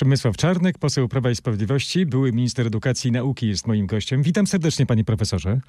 Przemysław 0.00 0.36
Czarnek, 0.36 0.78
poseł 0.78 1.08
Prawa 1.08 1.30
i 1.30 1.36
Sprawiedliwości, 1.36 2.06
były 2.06 2.32
minister 2.32 2.66
edukacji 2.66 3.08
i 3.08 3.12
nauki 3.12 3.48
jest 3.48 3.66
moim 3.66 3.86
gościem. 3.86 4.22
Witam 4.22 4.46
serdecznie, 4.46 4.86
panie 4.86 5.04
profesorze. 5.04 5.60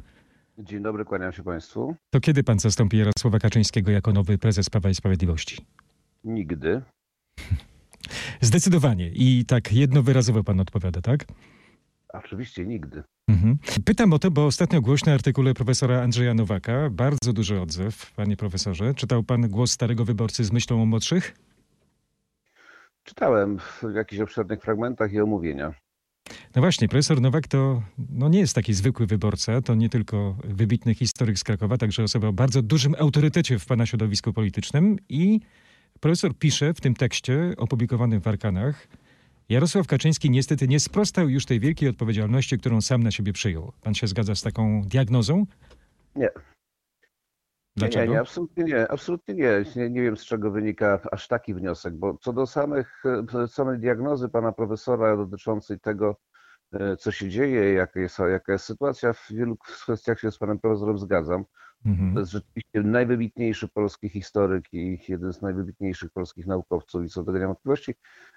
Dzień 0.58 0.84
dobry, 0.84 1.06
kłaniam 1.06 1.34
się 1.34 1.44
państwu. 1.44 1.96
To 2.10 2.20
kiedy 2.20 2.44
pan 2.44 2.60
zastąpi 2.60 2.98
Jarosława 2.98 3.40
Kaczyńskiego 3.40 3.92
jako 3.92 4.14
nowy 4.14 4.38
prezes 4.38 4.70
Prawa 4.70 4.90
i 4.90 4.96
Sprawiedliwości? 4.96 5.66
Nigdy. 6.24 6.82
Zdecydowanie. 8.42 9.10
I 9.10 9.46
tak 9.46 9.74
jednowyrazowo 9.74 10.44
pan 10.44 10.60
odpowiada, 10.60 11.02
tak? 11.02 11.26
Oczywiście 12.14 12.66
nigdy. 12.66 13.04
Mhm. 13.28 13.58
Pytam 13.86 14.14
o 14.14 14.20
to, 14.20 14.32
bo 14.32 14.46
ostatnio 14.46 14.82
głośny 14.82 15.14
artykuł 15.14 15.44
profesora 15.56 16.02
Andrzeja 16.02 16.34
Nowaka, 16.34 16.90
bardzo 16.90 17.34
duży 17.34 17.62
odzew, 17.62 18.14
panie 18.16 18.38
profesorze. 18.38 18.94
Czytał 18.94 19.24
pan 19.24 19.50
głos 19.50 19.72
starego 19.72 20.06
wyborcy 20.06 20.44
z 20.44 20.52
myślą 20.52 20.82
o 20.82 20.86
młodszych? 20.86 21.36
Czytałem 23.04 23.60
w 23.60 23.96
jakichś 23.96 24.22
obszernych 24.22 24.62
fragmentach 24.62 25.14
i 25.14 25.22
omówienia. 25.22 25.74
No 26.56 26.62
właśnie, 26.62 26.88
profesor 26.88 27.22
Nowak 27.22 27.48
to 27.48 27.84
no 28.10 28.30
nie 28.30 28.40
jest 28.40 28.56
taki 28.56 28.74
zwykły 28.74 29.06
wyborca, 29.06 29.62
to 29.62 29.76
nie 29.76 29.90
tylko 29.90 30.36
wybitny 30.44 30.94
historyk 30.94 31.40
z 31.40 31.44
Krakowa, 31.44 31.78
także 31.78 32.04
osoba 32.04 32.28
o 32.28 32.34
bardzo 32.34 32.62
dużym 32.62 32.96
autorytecie 33.00 33.60
w 33.60 33.66
pana 33.66 33.86
środowisku 33.86 34.34
politycznym 34.34 34.98
i 35.10 35.40
profesor 36.00 36.36
pisze 36.36 36.74
w 36.74 36.82
tym 36.82 36.94
tekście 36.94 37.54
opublikowanym 37.58 38.22
w 38.22 38.28
Arkanach, 38.28 38.88
Jarosław 39.52 39.88
Kaczyński 39.88 40.30
niestety 40.30 40.68
nie 40.68 40.80
sprostał 40.80 41.30
już 41.30 41.46
tej 41.46 41.60
wielkiej 41.60 41.90
odpowiedzialności, 41.90 42.58
którą 42.58 42.82
sam 42.82 43.04
na 43.04 43.12
siebie 43.12 43.34
przyjął. 43.34 43.74
Pan 43.82 43.94
się 43.94 44.08
zgadza 44.08 44.36
z 44.36 44.42
taką 44.42 44.82
diagnozą? 44.82 45.46
Nie. 46.16 46.30
Dlaczego? 47.76 48.06
Nie, 48.06 48.12
nie, 48.12 48.20
absolutnie 48.20 48.64
nie. 48.64 48.92
Absolutnie 48.92 49.36
nie. 49.36 49.64
nie. 49.76 49.90
Nie 49.90 50.02
wiem, 50.02 50.18
z 50.18 50.26
czego 50.26 50.52
wynika 50.52 51.00
aż 51.12 51.28
taki 51.28 51.54
wniosek, 51.54 51.94
bo 51.96 52.18
co 52.18 52.34
do 52.34 52.48
samych, 52.48 53.04
samej 53.48 53.80
diagnozy 53.80 54.30
pana 54.30 54.52
profesora 54.52 55.18
dotyczącej 55.18 55.80
tego, 55.80 56.16
e, 56.74 56.98
co 56.98 57.12
się 57.12 57.30
dzieje, 57.30 57.74
jaka 57.74 58.00
jest, 58.00 58.20
jaka 58.20 58.52
jest 58.52 58.66
sytuacja, 58.66 59.14
w 59.14 59.28
wielu 59.30 59.58
kwestiach 59.58 60.20
się 60.20 60.32
z 60.32 60.38
panem 60.38 60.60
profesorem 60.60 60.98
zgadzam. 60.98 61.46
Mhm. 61.86 62.14
To 62.14 62.20
jest 62.20 62.32
rzeczywiście 62.32 62.84
najwybitniejszy 62.84 63.68
polski 63.68 64.10
historyk 64.10 64.66
i 64.74 65.00
jeden 65.08 65.34
z 65.34 65.42
najwybitniejszych 65.42 66.12
polskich 66.12 66.48
naukowców 66.48 67.06
i 67.06 67.10
co 67.10 67.22
do 67.22 67.26
tego 67.26 67.38
nie 67.38 67.46
mam 67.46 67.54
wątpliwości. 67.54 67.94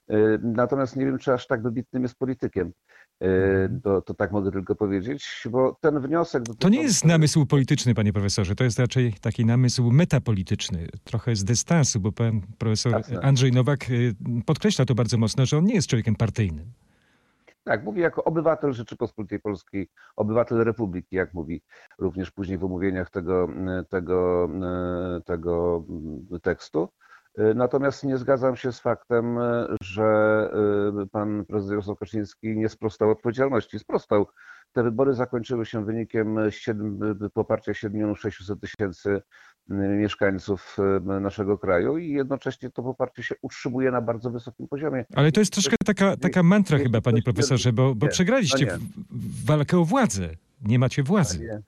E, 0.08 0.16
Natomiast 0.42 0.96
nie 0.96 1.06
wiem, 1.06 1.18
czy 1.18 1.32
aż 1.32 1.46
tak 1.46 1.62
wybitnym 1.62 2.02
jest 2.02 2.18
politykiem. 2.18 2.72
E, 3.20 3.54
Mhm. 3.64 3.80
To, 3.80 4.02
to 4.02 4.14
tak 4.14 4.32
mogę 4.32 4.50
tylko 4.50 4.74
powiedzieć, 4.74 5.42
bo 5.50 5.76
ten 5.80 6.00
wniosek... 6.00 6.42
To 6.58 6.68
nie 6.68 6.82
jest 6.82 7.04
namysł 7.04 7.46
polityczny, 7.46 7.94
panie 7.94 8.12
profesorze, 8.12 8.54
to 8.54 8.64
jest 8.64 8.78
raczej 8.78 9.12
taki 9.20 9.44
namysł 9.44 9.90
metapolityczny, 9.90 10.88
trochę 11.04 11.36
z 11.36 11.44
dystansu, 11.44 12.00
bo 12.00 12.12
pan 12.12 12.40
profesor 12.58 12.92
Jasne. 12.92 13.20
Andrzej 13.20 13.52
Nowak 13.52 13.90
y, 13.90 14.14
podkreśla 14.46 14.84
to 14.84 14.94
bardzo 14.94 15.18
mocno, 15.18 15.46
że 15.46 15.58
on 15.58 15.64
nie 15.64 15.74
jest 15.74 15.88
człowiekiem 15.88 16.14
partyjnym. 16.14 16.72
Tak, 17.64 17.84
mówi 17.84 18.00
jako 18.00 18.24
obywatel 18.24 18.72
Rzeczypospolitej 18.72 19.40
Polskiej, 19.40 19.88
obywatel 20.16 20.64
Republiki, 20.64 21.16
jak 21.16 21.34
mówi 21.34 21.62
również 21.98 22.30
później 22.30 22.58
w 22.58 22.64
omówieniach 22.64 23.10
tego, 23.10 23.48
tego, 23.88 24.48
tego 25.24 25.84
tekstu. 26.42 26.88
Natomiast 27.54 28.04
nie 28.04 28.18
zgadzam 28.18 28.56
się 28.56 28.72
z 28.72 28.80
faktem, 28.80 29.38
że 29.82 30.50
pan 31.12 31.44
prezydent 31.44 31.70
Jarosław 31.70 31.98
Kaczyński 31.98 32.56
nie 32.56 32.68
sprostał 32.68 33.10
odpowiedzialności. 33.10 33.78
Sprostał. 33.78 34.26
Te 34.72 34.82
wybory 34.82 35.14
zakończyły 35.14 35.66
się 35.66 35.84
wynikiem 35.84 36.36
7, 36.50 36.98
poparcia 37.34 37.74
7 37.74 38.16
600 38.16 38.60
tysięcy 38.60 39.22
mieszkańców 39.68 40.76
naszego 41.20 41.58
kraju 41.58 41.98
i 41.98 42.10
jednocześnie 42.12 42.70
to 42.70 42.82
poparcie 42.82 43.22
się 43.22 43.34
utrzymuje 43.42 43.90
na 43.90 44.00
bardzo 44.00 44.30
wysokim 44.30 44.68
poziomie. 44.68 45.04
Ale 45.14 45.32
to 45.32 45.40
jest 45.40 45.52
troszkę 45.52 45.76
taka, 45.86 46.16
taka 46.16 46.42
mantra 46.42 46.78
nie- 46.78 46.84
chyba, 46.84 47.00
panie 47.00 47.16
nie- 47.16 47.22
profesorze, 47.22 47.72
bo, 47.72 47.94
bo 47.94 48.08
przegraliście 48.08 48.66
no 48.66 48.72
nie. 48.72 48.78
walkę 49.46 49.78
o 49.78 49.84
władzę. 49.84 50.28
Nie 50.64 50.78
macie 50.78 51.02
władzy. 51.02 51.62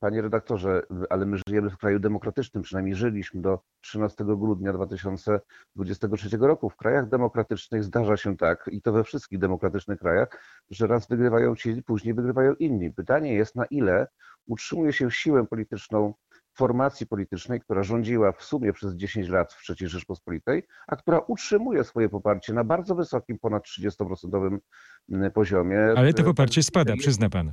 Panie, 0.00 0.22
redaktorze, 0.22 0.82
ale 1.10 1.26
my 1.26 1.36
żyjemy 1.48 1.70
w 1.70 1.76
kraju 1.76 1.98
demokratycznym, 1.98 2.62
przynajmniej 2.62 2.94
żyliśmy 2.94 3.40
do 3.40 3.60
13 3.80 4.24
grudnia 4.24 4.72
2023 4.72 6.36
roku. 6.40 6.70
W 6.70 6.76
krajach 6.76 7.08
demokratycznych 7.08 7.84
zdarza 7.84 8.16
się 8.16 8.36
tak, 8.36 8.70
i 8.72 8.82
to 8.82 8.92
we 8.92 9.04
wszystkich 9.04 9.38
demokratycznych 9.38 9.98
krajach, 9.98 10.28
że 10.70 10.86
raz 10.86 11.08
wygrywają 11.08 11.56
ci, 11.56 11.82
później 11.82 12.14
wygrywają 12.14 12.54
inni. 12.54 12.92
Pytanie 12.92 13.34
jest, 13.34 13.56
na 13.56 13.64
ile 13.64 14.06
utrzymuje 14.46 14.92
się 14.92 15.10
siłę 15.10 15.46
polityczną 15.46 16.14
formacji 16.54 17.06
politycznej, 17.06 17.60
która 17.60 17.82
rządziła 17.82 18.32
w 18.32 18.42
sumie 18.42 18.72
przez 18.72 18.94
10 18.94 19.28
lat 19.28 19.52
w 19.52 19.70
III 19.70 19.88
Rzeczpospolitej, 19.88 20.62
a 20.86 20.96
która 20.96 21.18
utrzymuje 21.18 21.84
swoje 21.84 22.08
poparcie 22.08 22.52
na 22.52 22.64
bardzo 22.64 22.94
wysokim, 22.94 23.38
ponad 23.38 23.64
30% 23.64 24.58
poziomie. 25.34 25.80
Ale 25.96 26.12
to 26.12 26.24
poparcie 26.24 26.62
spada, 26.62 26.96
przyzna 26.96 27.30
pan. 27.30 27.52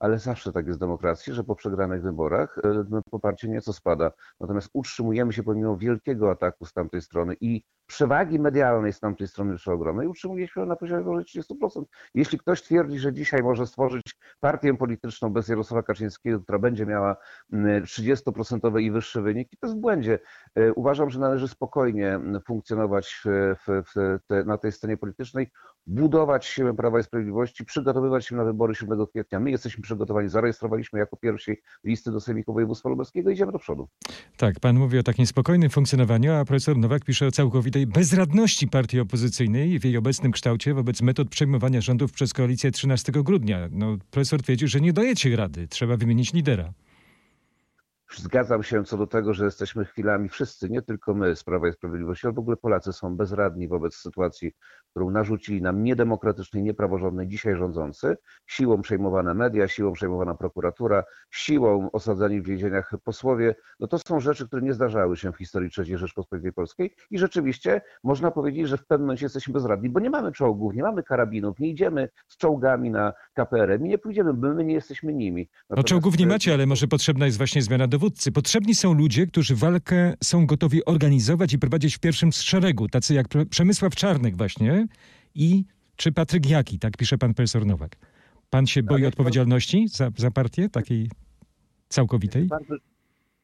Ale 0.00 0.18
zawsze 0.18 0.52
tak 0.52 0.66
jest 0.66 0.78
w 0.78 0.80
demokracji, 0.80 1.34
że 1.34 1.44
po 1.44 1.54
przegranych 1.54 2.02
wyborach 2.02 2.58
e, 2.58 3.00
poparcie 3.10 3.48
nieco 3.48 3.72
spada. 3.72 4.12
Natomiast 4.40 4.70
utrzymujemy 4.72 5.32
się 5.32 5.42
pomimo 5.42 5.76
wielkiego 5.76 6.30
ataku 6.30 6.66
z 6.66 6.72
tamtej 6.72 7.02
strony 7.02 7.36
i 7.40 7.62
przewagi 7.90 8.38
medialnej 8.38 8.92
z 8.92 9.00
tamtej 9.00 9.28
strony 9.28 9.56
przeogromnej, 9.56 10.08
utrzymuje 10.08 10.48
się 10.48 10.66
na 10.66 10.76
poziomie 10.76 11.04
powyżej 11.04 11.42
30%. 11.42 11.84
Jeśli 12.14 12.38
ktoś 12.38 12.62
twierdzi, 12.62 12.98
że 12.98 13.12
dzisiaj 13.12 13.42
może 13.42 13.66
stworzyć 13.66 14.02
partię 14.40 14.76
polityczną 14.76 15.30
bez 15.30 15.48
Jarosława 15.48 15.82
Kaczyńskiego, 15.82 16.40
która 16.40 16.58
będzie 16.58 16.86
miała 16.86 17.16
mm, 17.52 17.82
30% 17.82 18.80
i 18.80 18.90
wyższe 18.90 19.22
wyniki, 19.22 19.56
to 19.56 19.66
jest 19.66 19.78
w 19.78 19.80
błędzie. 19.80 20.18
E, 20.54 20.72
Uważam, 20.72 21.10
że 21.10 21.20
należy 21.20 21.48
spokojnie 21.48 22.08
mm, 22.08 22.40
funkcjonować 22.46 23.22
w, 23.24 23.54
w, 23.66 23.82
w 23.94 24.18
te, 24.26 24.44
na 24.44 24.58
tej 24.58 24.72
scenie 24.72 24.96
politycznej, 24.96 25.50
budować 25.86 26.46
siłę 26.46 26.74
Prawa 26.74 27.00
i 27.00 27.02
Sprawiedliwości, 27.02 27.64
przygotowywać 27.64 28.26
się 28.26 28.36
na 28.36 28.44
wybory 28.44 28.74
7 28.74 29.06
kwietnia. 29.06 29.40
My 29.40 29.50
jesteśmy 29.50 29.82
przygotowani, 29.82 30.28
zarejestrowaliśmy 30.28 30.98
jako 30.98 31.16
pierwsi 31.16 31.56
listy 31.84 32.10
do 32.10 32.20
Sejmiku 32.20 32.52
Województwa 32.52 32.88
Lubelskiego, 32.88 33.30
idziemy 33.30 33.52
do 33.52 33.58
przodu. 33.58 33.88
Tak, 34.36 34.60
pan 34.60 34.76
mówi 34.76 34.98
o 34.98 35.02
takim 35.02 35.26
spokojnym 35.26 35.70
funkcjonowaniu, 35.70 36.32
a 36.32 36.44
profesor 36.44 36.76
Nowak 36.76 37.04
pisze 37.04 37.26
o 37.26 37.30
całkowitej 37.30 37.79
bezradności 37.86 38.68
partii 38.68 39.00
opozycyjnej 39.00 39.78
w 39.78 39.84
jej 39.84 39.96
obecnym 39.96 40.32
kształcie 40.32 40.74
wobec 40.74 41.02
metod 41.02 41.28
przejmowania 41.28 41.80
rządów 41.80 42.12
przez 42.12 42.32
koalicję 42.32 42.70
13 42.70 43.12
grudnia. 43.12 43.68
No, 43.72 43.98
profesor 44.10 44.42
twierdzi, 44.42 44.68
że 44.68 44.80
nie 44.80 44.92
dajecie 44.92 45.36
rady, 45.36 45.68
trzeba 45.68 45.96
wymienić 45.96 46.32
lidera. 46.32 46.72
Zgadzam 48.16 48.62
się 48.62 48.84
co 48.84 48.96
do 48.96 49.06
tego, 49.06 49.34
że 49.34 49.44
jesteśmy 49.44 49.84
chwilami 49.84 50.28
wszyscy, 50.28 50.70
nie 50.70 50.82
tylko 50.82 51.14
my 51.14 51.36
z 51.36 51.44
Prawa 51.44 51.68
i 51.68 51.72
Sprawiedliwości, 51.72 52.26
ale 52.26 52.34
w 52.34 52.38
ogóle 52.38 52.56
Polacy 52.56 52.92
są 52.92 53.16
bezradni 53.16 53.68
wobec 53.68 53.94
sytuacji, 53.94 54.52
którą 54.90 55.10
narzucili 55.10 55.62
nam 55.62 55.82
niedemokratycznej, 55.82 56.62
niepraworządnej 56.62 57.28
dzisiaj 57.28 57.56
rządzący, 57.56 58.16
siłą 58.46 58.82
przejmowane 58.82 59.34
media, 59.34 59.68
siłą 59.68 59.92
przejmowana 59.92 60.34
prokuratura, 60.34 61.04
siłą 61.30 61.90
osadzani 61.92 62.40
w 62.40 62.46
więzieniach 62.46 62.92
posłowie. 63.04 63.54
No 63.80 63.86
to 63.86 63.98
są 63.98 64.20
rzeczy, 64.20 64.46
które 64.46 64.62
nie 64.62 64.72
zdarzały 64.74 65.16
się 65.16 65.32
w 65.32 65.36
historii 65.36 65.70
III 65.78 65.98
Rzeczpospolitej 65.98 66.52
Polskiej 66.52 66.94
i 67.10 67.18
rzeczywiście 67.18 67.80
można 68.04 68.30
powiedzieć, 68.30 68.68
że 68.68 68.76
w 68.76 68.86
pewnym 68.86 69.06
momencie 69.06 69.24
jesteśmy 69.24 69.52
bezradni, 69.54 69.88
bo 69.88 70.00
nie 70.00 70.10
mamy 70.10 70.32
czołgów, 70.32 70.74
nie 70.74 70.82
mamy 70.82 71.02
karabinów, 71.02 71.58
nie 71.58 71.68
idziemy 71.68 72.08
z 72.28 72.36
czołgami 72.36 72.90
na 72.90 73.12
KPR, 73.34 73.80
my 73.80 73.88
nie 73.88 73.98
pójdziemy, 73.98 74.34
bo 74.34 74.54
my 74.54 74.64
nie 74.64 74.74
jesteśmy 74.74 75.12
nimi. 75.14 75.48
No 75.52 75.56
Natomiast- 75.70 75.88
czołgów 75.88 76.18
nie 76.18 76.26
macie, 76.26 76.54
ale 76.54 76.66
może 76.66 76.86
potrzebna 76.86 77.26
jest 77.26 77.38
właśnie 77.38 77.62
zmiana 77.62 77.86
dowódcy. 78.00 78.32
Potrzebni 78.32 78.74
są 78.74 78.94
ludzie, 78.94 79.26
którzy 79.26 79.56
walkę 79.56 80.14
są 80.24 80.46
gotowi 80.46 80.84
organizować 80.84 81.52
i 81.52 81.58
prowadzić 81.58 81.96
w 81.96 81.98
pierwszym 81.98 82.32
szeregu, 82.32 82.88
tacy 82.88 83.14
jak 83.14 83.26
Przemysław 83.50 83.94
Czarnek 83.94 84.36
właśnie 84.36 84.86
i 85.34 85.64
czy 85.96 86.12
Patryk 86.12 86.50
Jaki, 86.50 86.78
tak 86.78 86.96
pisze 86.96 87.18
pan 87.18 87.34
profesor 87.34 87.66
Nowak. 87.66 87.96
Pan 88.50 88.66
się 88.66 88.82
boi 88.82 89.00
Ale- 89.00 89.08
odpowiedzialności 89.08 89.88
za, 89.88 90.10
za 90.16 90.30
partię 90.30 90.68
takiej 90.68 91.10
całkowitej? 91.88 92.48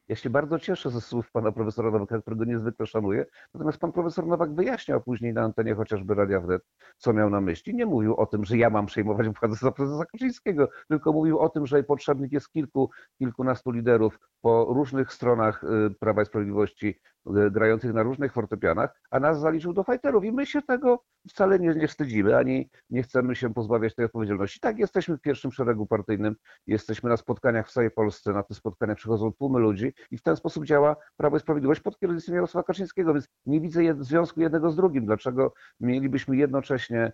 Ja 0.09 0.15
się 0.15 0.29
bardzo 0.29 0.59
cieszę 0.59 0.89
ze 0.89 1.01
słów 1.01 1.31
pana 1.31 1.51
profesora 1.51 1.91
Nowaka, 1.91 2.21
którego 2.21 2.45
niezwykle 2.45 2.85
szanuję. 2.85 3.25
Natomiast 3.53 3.77
pan 3.77 3.91
profesor 3.91 4.27
Nowak 4.27 4.55
wyjaśniał 4.55 5.01
później 5.01 5.33
na 5.33 5.41
antenie 5.41 5.75
chociażby 5.75 6.15
Radia 6.15 6.39
Wnet, 6.41 6.61
co 6.97 7.13
miał 7.13 7.29
na 7.29 7.41
myśli. 7.41 7.75
Nie 7.75 7.85
mówił 7.85 8.15
o 8.15 8.25
tym, 8.25 8.45
że 8.45 8.57
ja 8.57 8.69
mam 8.69 8.85
przejmować 8.85 9.27
władzę 9.39 9.55
za 9.55 9.71
prezesa 9.71 10.05
Kaczyńskiego, 10.05 10.69
tylko 10.87 11.13
mówił 11.13 11.39
o 11.39 11.49
tym, 11.49 11.65
że 11.67 11.83
potrzebnych 11.83 12.31
jest 12.31 12.49
kilku, 12.51 12.89
kilkunastu 13.17 13.71
liderów 13.71 14.19
po 14.47 14.65
różnych 14.69 15.13
stronach 15.13 15.63
y, 15.63 15.95
Prawa 15.99 16.21
i 16.21 16.25
Sprawiedliwości, 16.25 16.99
y, 17.47 17.51
grających 17.51 17.93
na 17.93 18.03
różnych 18.03 18.33
fortepianach, 18.33 19.01
a 19.11 19.19
nas 19.19 19.39
zaliczył 19.39 19.73
do 19.73 19.83
fajterów 19.83 20.23
i 20.23 20.31
my 20.31 20.45
się 20.45 20.61
tego 20.61 21.03
wcale 21.29 21.59
nie, 21.59 21.75
nie 21.75 21.87
wstydzimy, 21.87 22.37
ani 22.37 22.69
nie 22.89 23.03
chcemy 23.03 23.35
się 23.35 23.53
pozbawiać 23.53 23.95
tej 23.95 24.05
odpowiedzialności. 24.05 24.59
Tak, 24.59 24.79
jesteśmy 24.79 25.17
w 25.17 25.21
pierwszym 25.21 25.51
szeregu 25.51 25.85
partyjnym, 25.85 26.35
jesteśmy 26.67 27.09
na 27.09 27.17
spotkaniach 27.17 27.67
w 27.67 27.71
całej 27.71 27.91
Polsce, 27.91 28.33
na 28.33 28.43
te 28.43 28.53
spotkania 28.53 28.95
przychodzą 28.95 29.31
tłumy 29.33 29.59
ludzi 29.59 29.93
i 30.11 30.17
w 30.17 30.21
ten 30.21 30.35
sposób 30.35 30.65
działa 30.65 30.95
Prawo 31.17 31.37
i 31.37 31.39
Sprawiedliwość 31.39 31.81
pod 31.81 31.99
kierownictwem 31.99 32.35
Jarosława 32.35 32.63
Kaczyńskiego, 32.63 33.13
więc 33.13 33.27
nie 33.45 33.61
widzę 33.61 33.81
jed- 33.81 34.03
związku 34.03 34.41
jednego 34.41 34.71
z 34.71 34.75
drugim. 34.75 35.05
Dlaczego 35.05 35.53
mielibyśmy 35.79 36.37
jednocześnie 36.37 37.11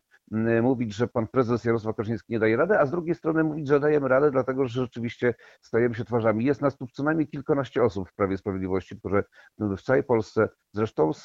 mówić, 0.61 0.93
że 0.93 1.07
pan 1.07 1.27
prezes 1.27 1.65
Jarosław 1.65 1.95
Kaczyński 1.95 2.33
nie 2.33 2.39
daje 2.39 2.57
rady, 2.57 2.79
a 2.79 2.85
z 2.85 2.91
drugiej 2.91 3.15
strony 3.15 3.43
mówić, 3.43 3.67
że 3.67 3.79
dajemy 3.79 4.07
radę, 4.07 4.31
dlatego 4.31 4.67
że 4.67 4.81
rzeczywiście 4.81 5.33
stajemy 5.61 5.95
się 5.95 6.05
twarzami. 6.05 6.45
Jest 6.45 6.61
nas 6.61 6.77
tu 6.77 6.87
co 6.87 7.03
najmniej 7.03 7.22
kilkanaście 7.27 7.83
osób 7.83 8.09
w 8.09 8.15
Prawie 8.15 8.37
Sprawiedliwości, 8.37 8.99
które 8.99 9.23
w 9.59 9.81
całej 9.81 10.03
Polsce, 10.03 10.49
zresztą 10.73 11.13
z, 11.13 11.23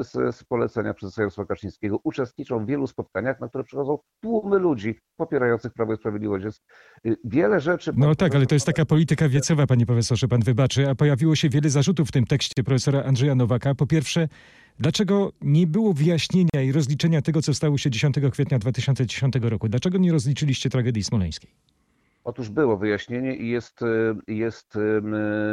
z, 0.00 0.36
z 0.36 0.44
polecenia 0.44 0.94
prezesa 0.94 1.22
Jarosława 1.22 1.48
Kaczyńskiego, 1.48 2.00
uczestniczą 2.04 2.64
w 2.64 2.66
wielu 2.68 2.86
spotkaniach, 2.86 3.40
na 3.40 3.48
które 3.48 3.64
przychodzą 3.64 3.98
tłumy 4.20 4.58
ludzi 4.58 4.98
popierających 5.16 5.72
Prawo 5.72 5.92
i 5.92 5.96
Sprawiedliwość. 5.96 6.44
Jest 6.44 6.64
y, 7.06 7.16
wiele 7.24 7.60
rzeczy... 7.60 7.92
No 7.96 8.14
tak, 8.14 8.34
ale 8.34 8.46
to 8.46 8.54
jest 8.54 8.66
taka 8.66 8.84
polityka 8.84 9.28
wiecowa, 9.28 9.66
panie 9.66 9.86
profesorze, 9.86 10.28
pan 10.28 10.40
wybaczy, 10.40 10.88
a 10.88 10.94
pojawiło 10.94 11.36
się 11.36 11.48
wiele 11.48 11.70
zarzutów 11.70 12.08
w 12.08 12.12
tym 12.12 12.26
tekście 12.26 12.64
profesora 12.64 13.02
Andrzeja 13.02 13.34
Nowaka. 13.34 13.74
Po 13.74 13.86
pierwsze, 13.86 14.28
Dlaczego 14.78 15.32
nie 15.40 15.66
było 15.66 15.92
wyjaśnienia 15.92 16.62
i 16.64 16.72
rozliczenia 16.72 17.22
tego, 17.22 17.42
co 17.42 17.54
stało 17.54 17.78
się 17.78 17.90
10 17.90 18.16
kwietnia 18.32 18.58
2010 18.58 19.34
roku? 19.42 19.68
Dlaczego 19.68 19.98
nie 19.98 20.12
rozliczyliście 20.12 20.70
tragedii 20.70 21.04
smoleńskiej? 21.04 21.50
Otóż 22.24 22.50
było 22.50 22.76
wyjaśnienie 22.76 23.36
i 23.36 23.48
jest, 23.48 23.82
y, 23.82 24.32
jest 24.32 24.76
y, 24.76 25.02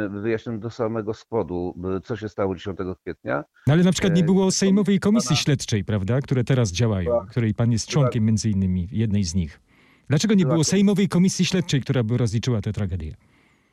wyjaśnione 0.08 0.58
do 0.58 0.70
samego 0.70 1.14
spodu, 1.14 1.74
y, 1.98 2.00
co 2.00 2.16
się 2.16 2.28
stało 2.28 2.54
10 2.54 2.78
kwietnia. 3.02 3.44
No 3.66 3.72
ale 3.72 3.82
na 3.82 3.92
przykład 3.92 4.16
nie 4.16 4.24
było 4.24 4.50
Sejmowej 4.50 5.00
Komisji 5.00 5.36
Śledczej, 5.36 5.84
prawda, 5.84 6.20
które 6.20 6.44
teraz 6.44 6.72
działają, 6.72 7.26
której 7.30 7.54
pan 7.54 7.72
jest 7.72 7.86
członkiem 7.86 8.24
między 8.24 8.50
innymi, 8.50 8.88
jednej 8.92 9.24
z 9.24 9.34
nich. 9.34 9.60
Dlaczego 10.08 10.34
nie 10.34 10.46
było 10.46 10.64
Sejmowej 10.64 11.08
Komisji 11.08 11.44
Śledczej, 11.44 11.80
która 11.80 12.02
by 12.02 12.16
rozliczyła 12.16 12.60
tę 12.60 12.72
tragedię? 12.72 13.14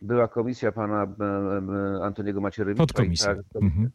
Była 0.01 0.27
komisja 0.27 0.71
pana 0.71 1.07
Antoniego 2.01 2.41
Macierewicza. 2.41 2.83
Podkomisja. 2.83 3.35
Tak, 3.35 3.45
mhm 3.61 3.89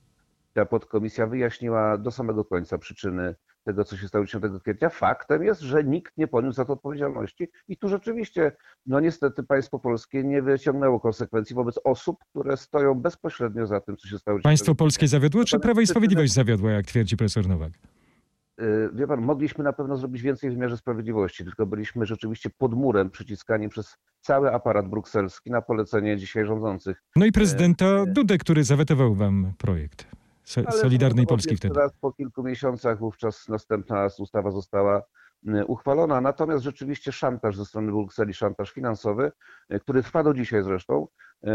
ta 0.53 0.67
podkomisja 0.67 1.27
wyjaśniła 1.27 1.99
do 1.99 2.11
samego 2.11 2.45
końca 2.45 2.79
przyczyny 2.79 3.35
tego, 3.65 3.85
co 3.85 3.97
się 3.97 4.09
stało 4.09 4.25
10 4.25 4.45
kwietnia. 4.63 4.89
Faktem 4.89 5.45
jest, 5.45 5.61
że 5.61 5.85
nikt 5.85 6.17
nie 6.17 6.29
poniósł 6.29 6.57
za 6.57 6.65
to 6.65 6.73
odpowiedzialności 6.73 7.49
i 7.69 7.77
tu 7.77 7.89
rzeczywiście, 7.89 8.53
no 8.87 9.01
niestety 9.01 9.43
państwo 9.43 9.79
polskie 9.79 10.25
nie 10.25 10.43
wyciągnęło 10.43 11.01
konsekwencji 11.01 11.57
wobec 11.57 11.81
osób, 11.85 12.17
które 12.31 12.57
stoją 12.57 12.95
bezpośrednio 12.95 13.67
za 13.67 13.81
tym, 13.81 13.97
co 13.97 14.09
się 14.09 14.19
stało. 14.19 14.39
Państwo 14.43 14.75
polskie 14.75 15.09
zawiodło, 15.09 15.45
czy 15.45 15.61
Prawo 15.61 15.81
i 15.81 15.87
Sprawiedliwość 15.87 16.33
zawiodła, 16.33 16.71
jak 16.71 16.87
twierdzi 16.87 17.17
profesor 17.17 17.49
Nowak? 17.49 17.73
Y, 18.61 18.91
wie 18.95 19.07
pan, 19.07 19.21
mogliśmy 19.21 19.65
na 19.65 19.73
pewno 19.73 19.97
zrobić 19.97 20.23
więcej 20.23 20.51
w 20.51 20.53
wymiarze 20.53 20.77
sprawiedliwości, 20.77 21.45
tylko 21.45 21.67
byliśmy 21.67 22.07
rzeczywiście 22.07 22.51
pod 22.51 22.75
murem 22.75 23.11
przyciskani 23.11 23.69
przez 23.69 23.97
cały 24.21 24.55
aparat 24.55 24.89
brukselski 24.89 25.51
na 25.51 25.63
polecenie 25.63 26.17
dzisiaj 26.17 26.47
rządzących. 26.47 27.03
No 27.17 27.27
i 27.27 27.33
prezydenta 27.33 28.03
y, 28.03 28.07
Dudę, 28.07 28.39
który 28.39 28.65
zawetował 28.65 29.15
wam 29.15 29.53
projekt. 29.59 30.07
Solidarnej 30.81 31.27
Polski 31.27 31.57
wtedy. 31.57 31.75
Teraz 31.75 31.93
po 32.01 32.13
kilku 32.13 32.43
miesiącach 32.43 32.99
wówczas 32.99 33.49
następna 33.49 34.09
ustawa 34.19 34.51
została 34.51 35.03
y, 35.49 35.67
uchwalona. 35.67 36.21
Natomiast 36.21 36.65
rzeczywiście 36.65 37.13
szantaż 37.13 37.57
ze 37.57 37.65
strony 37.65 37.93
Brukseli, 37.93 38.35
szantaż 38.35 38.73
finansowy, 38.73 39.33
y, 39.73 39.81
który 39.81 40.03
trwa 40.03 40.23
do 40.23 40.35
dzisiaj 40.35 40.63
zresztą, 40.63 41.09
y, 41.45 41.49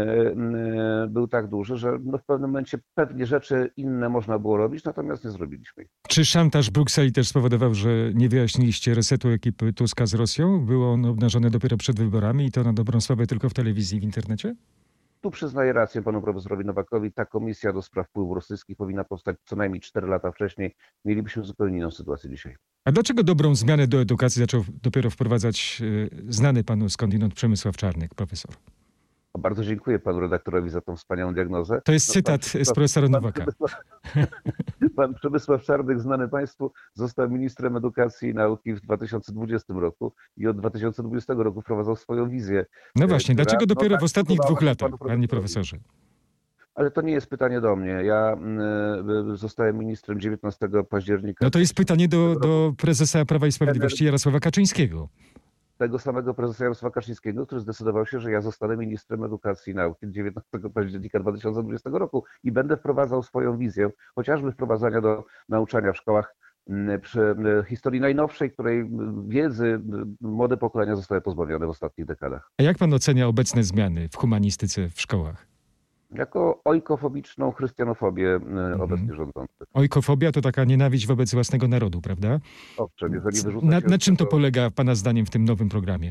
był 1.08 1.28
tak 1.28 1.48
duży, 1.48 1.76
że 1.76 1.98
no 2.04 2.18
w 2.18 2.24
pewnym 2.24 2.50
momencie 2.50 2.78
pewnie 2.94 3.26
rzeczy 3.26 3.70
inne 3.76 4.08
można 4.08 4.38
było 4.38 4.56
robić, 4.56 4.84
natomiast 4.84 5.24
nie 5.24 5.30
zrobiliśmy 5.30 5.82
ich. 5.82 5.90
Czy 6.08 6.24
szantaż 6.24 6.70
Brukseli 6.70 7.12
też 7.12 7.28
spowodował, 7.28 7.74
że 7.74 7.88
nie 8.14 8.28
wyjaśniliście 8.28 8.94
resetu 8.94 9.28
ekipy 9.28 9.72
Tuska 9.72 10.06
z 10.06 10.14
Rosją? 10.14 10.66
Było 10.66 10.92
on 10.92 11.04
obnażone 11.04 11.50
dopiero 11.50 11.76
przed 11.76 11.98
wyborami 11.98 12.46
i 12.46 12.50
to 12.50 12.64
na 12.64 12.72
dobrą 12.72 13.00
sprawę 13.00 13.26
tylko 13.26 13.48
w 13.48 13.54
telewizji 13.54 13.98
i 13.98 14.00
w 14.00 14.04
internecie? 14.04 14.54
Tu 15.20 15.30
przyznaję 15.30 15.72
rację 15.72 16.02
panu 16.02 16.22
profesorowi 16.22 16.64
Nowakowi. 16.64 17.12
Ta 17.12 17.24
komisja 17.26 17.72
do 17.72 17.82
spraw 17.82 18.08
wpływów 18.08 18.34
rosyjskich 18.34 18.76
powinna 18.76 19.04
powstać 19.04 19.36
co 19.44 19.56
najmniej 19.56 19.80
4 19.80 20.06
lata 20.06 20.32
wcześniej. 20.32 20.74
Mielibyśmy 21.04 21.44
zupełnie 21.44 21.78
inną 21.78 21.90
sytuację 21.90 22.30
dzisiaj. 22.30 22.56
A 22.84 22.92
dlaczego 22.92 23.22
dobrą 23.22 23.54
zmianę 23.54 23.86
do 23.86 24.00
edukacji 24.00 24.40
zaczął 24.40 24.64
dopiero 24.82 25.10
wprowadzać 25.10 25.82
e, 26.26 26.32
znany 26.32 26.64
panu 26.64 26.88
skądinąd 26.88 27.34
Przemysław 27.34 27.76
Czarnek, 27.76 28.14
profesor? 28.14 28.54
Bardzo 29.38 29.64
dziękuję 29.64 29.98
panu 29.98 30.20
redaktorowi 30.20 30.70
za 30.70 30.80
tą 30.80 30.96
wspaniałą 30.96 31.34
diagnozę. 31.34 31.80
To 31.84 31.92
jest 31.92 32.08
no, 32.08 32.14
cytat 32.14 32.44
z 32.44 32.72
profesora 32.72 33.08
Nowaka. 33.08 33.44
Pan 33.44 34.26
Przemysław 35.14 35.62
Czarnek, 35.62 36.00
znany 36.00 36.28
Państwu, 36.28 36.72
został 36.94 37.30
ministrem 37.30 37.76
edukacji 37.76 38.28
i 38.28 38.34
nauki 38.34 38.74
w 38.74 38.80
2020 38.80 39.74
roku 39.76 40.12
i 40.36 40.46
od 40.46 40.56
2020 40.56 41.34
roku 41.34 41.60
wprowadzał 41.62 41.96
swoją 41.96 42.28
wizję. 42.28 42.66
No 42.96 43.08
właśnie, 43.08 43.34
która, 43.34 43.44
dlaczego 43.44 43.66
dopiero 43.66 43.94
no, 43.94 44.00
w 44.00 44.04
ostatnich 44.04 44.38
dwóch 44.40 44.62
latach, 44.62 44.90
panie 45.06 45.28
profesorze? 45.28 45.76
Ale 46.74 46.90
to 46.90 47.00
nie 47.02 47.12
jest 47.12 47.26
pytanie 47.26 47.60
do 47.60 47.76
mnie. 47.76 47.90
Ja 47.90 48.36
y, 49.32 49.36
zostałem 49.36 49.78
ministrem 49.78 50.20
19 50.20 50.68
października. 50.90 51.44
No 51.44 51.50
to 51.50 51.58
jest 51.58 51.74
pytanie 51.74 52.08
do, 52.08 52.34
do 52.34 52.72
prezesa 52.78 53.24
Prawa 53.24 53.46
i 53.46 53.52
Sprawiedliwości 53.52 54.04
Jarosława 54.04 54.40
Kaczyńskiego 54.40 55.08
tego 55.78 55.98
samego 55.98 56.34
prezesa 56.34 56.64
Jarosława 56.64 56.94
Kaczyńskiego, 56.94 57.46
który 57.46 57.60
zdecydował 57.60 58.06
się, 58.06 58.20
że 58.20 58.30
ja 58.30 58.40
zostanę 58.40 58.76
ministrem 58.76 59.24
edukacji 59.24 59.72
i 59.72 59.76
nauki 59.76 60.06
19 60.10 60.50
października 60.74 61.20
2020 61.20 61.90
roku 61.92 62.24
i 62.44 62.52
będę 62.52 62.76
wprowadzał 62.76 63.22
swoją 63.22 63.58
wizję, 63.58 63.90
chociażby 64.14 64.52
wprowadzania 64.52 65.00
do 65.00 65.24
nauczania 65.48 65.92
w 65.92 65.96
szkołach 65.96 66.34
mm, 66.68 67.00
przy 67.00 67.20
mm, 67.20 67.64
historii 67.64 68.00
najnowszej, 68.00 68.50
której 68.50 68.90
wiedzy 69.28 69.66
mm, 69.66 70.16
młode 70.20 70.56
pokolenia 70.56 70.96
zostały 70.96 71.20
pozbawione 71.20 71.66
w 71.66 71.70
ostatnich 71.70 72.06
dekadach. 72.06 72.50
A 72.58 72.62
jak 72.62 72.78
pan 72.78 72.94
ocenia 72.94 73.26
obecne 73.26 73.64
zmiany 73.64 74.08
w 74.08 74.16
humanistyce 74.16 74.88
w 74.88 75.00
szkołach? 75.00 75.57
Jako 76.10 76.60
ojkofobiczną 76.64 77.52
chrystianofobię 77.52 78.34
mhm. 78.34 78.80
obecnie 78.80 79.14
rządzących. 79.14 79.68
Ojkofobia 79.74 80.32
to 80.32 80.40
taka 80.40 80.64
nienawiść 80.64 81.06
wobec 81.06 81.34
własnego 81.34 81.68
narodu, 81.68 82.00
prawda? 82.00 82.40
Owszem, 82.76 83.14
jeżeli 83.14 83.42
wyrzuca 83.42 83.66
na, 83.66 83.80
na 83.80 83.98
czym 83.98 84.16
to 84.16 84.26
polega 84.26 84.70
Pana 84.70 84.94
zdaniem 84.94 85.26
w 85.26 85.30
tym 85.30 85.44
nowym 85.44 85.68
programie? 85.68 86.10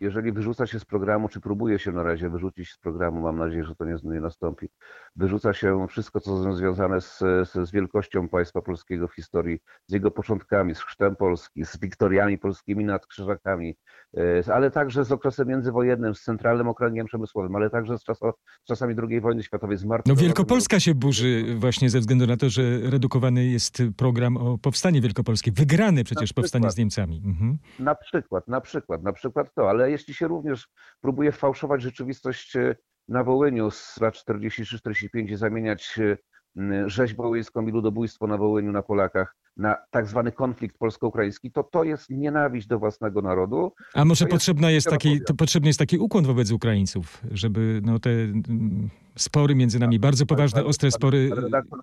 Jeżeli 0.00 0.32
wyrzuca 0.32 0.66
się 0.66 0.80
z 0.80 0.84
programu, 0.84 1.28
czy 1.28 1.40
próbuje 1.40 1.78
się 1.78 1.92
na 1.92 2.02
razie 2.02 2.30
wyrzucić 2.30 2.70
z 2.72 2.78
programu, 2.78 3.20
mam 3.20 3.38
nadzieję, 3.38 3.64
że 3.64 3.74
to 3.74 3.84
nie, 3.84 3.96
nie 4.04 4.20
nastąpi, 4.20 4.68
wyrzuca 5.16 5.52
się 5.52 5.86
wszystko, 5.88 6.20
co 6.20 6.52
związane 6.52 7.00
z, 7.00 7.18
z, 7.52 7.70
wielkością 7.70 8.28
państwa 8.28 8.62
polskiego 8.62 9.08
w 9.08 9.14
historii, 9.14 9.58
z 9.86 9.92
jego 9.92 10.10
początkami, 10.10 10.74
z 10.74 10.80
chrztem 10.80 11.16
Polski, 11.16 11.64
z 11.64 11.80
wiktoriami 11.80 12.38
polskimi 12.38 12.84
nad 12.84 13.06
krzyżakami, 13.06 13.76
e, 14.16 14.54
ale 14.54 14.70
także 14.70 15.04
z 15.04 15.12
okresem 15.12 15.48
międzywojennym, 15.48 16.14
z 16.14 16.22
centralnym 16.22 16.68
okręgiem 16.68 17.06
przemysłowym, 17.06 17.56
ale 17.56 17.70
także 17.70 17.98
z, 17.98 18.04
czaso, 18.04 18.34
z 18.64 18.66
czasami 18.68 18.94
II 19.08 19.20
wojny 19.20 19.42
światowej, 19.42 19.76
z 19.76 19.84
No 20.06 20.16
Wielkopolska 20.16 20.80
się 20.80 20.94
burzy 20.94 21.44
właśnie 21.56 21.90
ze 21.90 22.00
względu 22.00 22.26
na 22.26 22.36
to, 22.36 22.50
że 22.50 22.62
redukowany 22.90 23.46
jest 23.46 23.82
program 23.96 24.36
o 24.36 24.58
powstanie 24.58 25.00
wielkopolskie, 25.00 25.52
wygrane 25.52 26.04
przecież 26.04 26.32
powstanie 26.32 26.70
z 26.70 26.76
Niemcami. 26.76 27.22
Mhm. 27.24 27.58
Na 27.78 27.94
przykład, 27.94 28.48
na 28.48 28.60
przykład, 28.60 29.02
na 29.02 29.12
przykład 29.12 29.54
to, 29.54 29.70
ale 29.70 29.87
jeśli 29.88 30.14
się 30.14 30.28
również 30.28 30.68
próbuje 31.00 31.32
fałszować 31.32 31.82
rzeczywistość 31.82 32.56
e, 32.56 32.76
na 33.08 33.24
Wołyniu 33.24 33.70
z 33.70 34.00
lat 34.00 34.14
43-45 34.14 35.36
zamieniać 35.36 35.98
e, 35.98 36.18
rzeź 36.86 37.14
wołyńską 37.14 37.66
i 37.66 37.72
ludobójstwo 37.72 38.26
na 38.26 38.36
Wołyniu 38.36 38.72
na 38.72 38.82
Polakach 38.82 39.34
na 39.58 39.76
tak 39.90 40.06
zwany 40.06 40.32
konflikt 40.32 40.78
polsko-ukraiński, 40.78 41.52
to 41.52 41.62
to 41.62 41.84
jest 41.84 42.10
nienawiść 42.10 42.66
do 42.66 42.78
własnego 42.78 43.22
narodu. 43.22 43.72
A 43.94 44.04
może 44.04 44.26
potrzebna 44.26 44.70
jest, 44.70 44.86
jest 44.86 44.94
taki, 44.94 45.20
potrzebny 45.38 45.68
jest 45.68 45.78
taki 45.78 45.98
ukłon 45.98 46.24
wobec 46.24 46.50
Ukraińców, 46.50 47.22
żeby 47.30 47.80
no, 47.84 47.98
te 47.98 48.10
spory 49.18 49.54
między 49.54 49.78
nami, 49.78 49.98
bardzo 49.98 50.26
poważne, 50.26 50.64
ostre 50.64 50.90
spory 50.90 51.30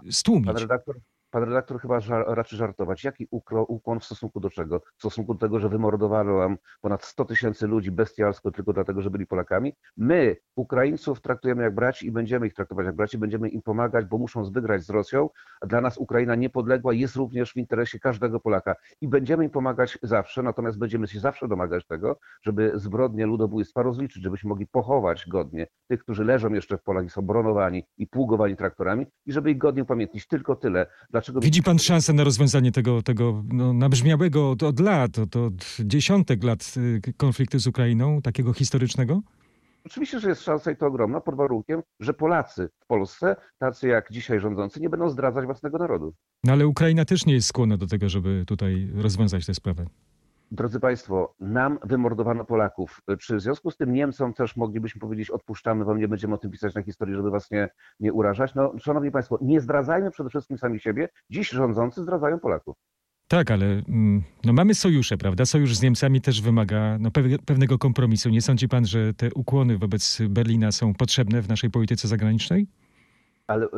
stłumić. 0.10 0.46
Pan 0.48 0.58
redaktor, 0.58 0.96
Pan 1.36 1.44
redaktor 1.44 1.82
chyba 1.82 2.00
żar, 2.00 2.26
raczy 2.28 2.56
żartować. 2.56 3.04
Jaki 3.04 3.28
ukłon 3.68 4.00
w 4.00 4.06
stosunku 4.06 4.40
do 4.40 4.50
czego? 4.50 4.80
W 4.80 5.00
stosunku 5.00 5.34
do 5.34 5.40
tego, 5.40 5.60
że 5.60 5.70
wymordowano 5.70 6.38
nam 6.38 6.58
ponad 6.82 7.04
100 7.06 7.26
tysięcy 7.26 7.68
ludzi 7.68 7.92
bestialsko 7.92 8.52
tylko 8.52 8.74
dlatego, 8.74 9.02
że 9.02 9.10
byli 9.10 9.28
Polakami? 9.28 9.74
My, 9.98 10.36
Ukraińców, 10.56 11.22
traktujemy 11.22 11.64
jak 11.64 11.76
braci 11.76 12.08
i 12.08 12.12
będziemy 12.12 12.48
ich 12.48 12.54
traktować 12.54 12.86
jak 12.86 12.96
braci, 12.96 13.18
będziemy 13.18 13.50
im 13.50 13.62
pomagać, 13.62 14.06
bo 14.06 14.18
muszą 14.18 14.52
wygrać 14.52 14.84
z 14.84 14.90
Rosją, 14.90 15.30
a 15.62 15.66
dla 15.66 15.82
nas 15.82 15.98
Ukraina 15.98 16.36
niepodległa 16.36 16.94
jest 16.94 17.16
również 17.16 17.52
w 17.52 17.58
interesie 17.58 18.00
każdego 18.00 18.40
Polaka 18.40 18.76
i 19.02 19.08
będziemy 19.08 19.44
im 19.44 19.50
pomagać 19.50 19.98
zawsze, 20.04 20.44
natomiast 20.44 20.78
będziemy 20.78 21.08
się 21.08 21.20
zawsze 21.20 21.48
domagać 21.48 21.86
tego, 21.86 22.20
żeby 22.42 22.72
zbrodnie 22.76 23.26
ludobójstwa 23.26 23.84
rozliczyć, 23.84 24.24
żebyśmy 24.24 24.48
mogli 24.48 24.68
pochować 24.68 25.26
godnie 25.28 25.68
tych, 25.88 26.00
którzy 26.00 26.24
leżą 26.24 26.54
jeszcze 26.54 26.78
w 26.78 26.84
polach 26.84 27.06
i 27.06 27.10
są 27.10 27.22
bronowani 27.26 27.84
i 27.98 28.08
pługowani 28.08 28.56
traktorami 28.56 29.06
i 29.26 29.32
żeby 29.32 29.52
ich 29.52 29.58
godnie 29.58 29.84
upamiętnić. 29.84 30.28
Tylko 30.28 30.56
tyle. 30.56 30.88
Dlaczego... 31.10 31.40
Widzi 31.40 31.64
pan 31.64 31.80
szansę 31.80 32.14
na 32.14 32.24
rozwiązanie 32.24 32.72
tego, 32.72 33.02
tego 33.02 33.44
no, 33.54 33.74
nabrzmiałego 33.74 34.52
od, 34.52 34.64
od 34.64 34.80
lat, 34.80 35.20
od, 35.20 35.36
od 35.36 35.78
dziesiątek 35.80 36.44
lat 36.44 36.74
y, 36.78 37.14
konfliktu 37.18 37.60
z 37.60 37.68
Ukrainą, 37.68 38.22
takiego 38.22 38.54
historycznego? 38.54 39.22
Oczywiście, 39.86 40.20
że 40.20 40.30
jest 40.30 40.44
szansa 40.44 40.72
i 40.72 40.78
to 40.78 40.86
ogromna, 40.86 41.22
pod 41.22 41.36
warunkiem, 41.36 41.82
że 42.00 42.14
Polacy 42.14 42.70
w 42.80 42.86
Polsce, 42.88 43.36
tacy 43.60 43.88
jak 43.88 44.12
dzisiaj 44.12 44.40
rządzący, 44.40 44.80
nie 44.80 44.90
będą 44.90 45.10
zdradzać 45.10 45.46
własnego 45.46 45.78
narodu. 45.78 46.14
No 46.44 46.54
ale 46.54 46.68
Ukraina 46.68 47.06
też 47.06 47.26
nie 47.26 47.34
jest 47.34 47.48
skłonna 47.48 47.78
do 47.78 47.88
tego, 47.88 48.10
żeby 48.10 48.44
tutaj 48.48 48.90
rozwiązać 48.96 49.46
tę 49.46 49.54
sprawę. 49.54 49.86
Drodzy 50.52 50.80
Państwo, 50.80 51.36
nam 51.40 51.80
wymordowano 51.84 52.46
Polaków. 52.46 53.02
Czy 53.20 53.36
w 53.36 53.42
związku 53.42 53.72
z 53.72 53.78
tym 53.78 53.94
Niemcom 53.94 54.34
też 54.34 54.56
moglibyśmy 54.56 55.02
powiedzieć, 55.02 55.30
odpuszczamy 55.30 55.86
Wam, 55.86 56.00
nie 56.00 56.08
będziemy 56.08 56.36
o 56.36 56.38
tym 56.38 56.52
pisać 56.52 56.76
na 56.76 56.84
historii, 56.84 57.16
żeby 57.16 57.32
Was 57.32 57.52
nie, 57.52 57.70
nie 58.00 58.14
urażać? 58.14 58.56
No, 58.56 58.74
Szanowni 58.80 59.12
Państwo, 59.12 59.40
nie 59.42 59.62
zdradzajmy 59.62 60.12
przede 60.12 60.30
wszystkim 60.30 60.58
sami 60.58 60.80
siebie. 60.80 61.10
Dziś 61.30 61.50
rządzący 61.50 62.04
zdradzają 62.04 62.40
Polaków. 62.40 62.76
Tak, 63.28 63.52
ale 63.52 63.66
mm, 63.66 64.24
no 64.44 64.54
mamy 64.54 64.76
sojusze, 64.76 65.18
prawda? 65.18 65.46
Sojusz 65.46 65.76
z 65.76 65.82
Niemcami 65.82 66.22
też 66.22 66.42
wymaga 66.42 66.98
no, 67.00 67.12
pewnego 67.46 67.78
kompromisu. 67.78 68.30
Nie 68.30 68.42
sądzi 68.42 68.68
pan, 68.68 68.86
że 68.86 69.14
te 69.14 69.30
ukłony 69.34 69.78
wobec 69.78 70.22
Berlina 70.30 70.72
są 70.72 70.94
potrzebne 70.94 71.42
w 71.42 71.50
naszej 71.50 71.70
polityce 71.70 72.08
zagranicznej? 72.08 72.68
Ale 73.48 73.66
e, 73.66 73.70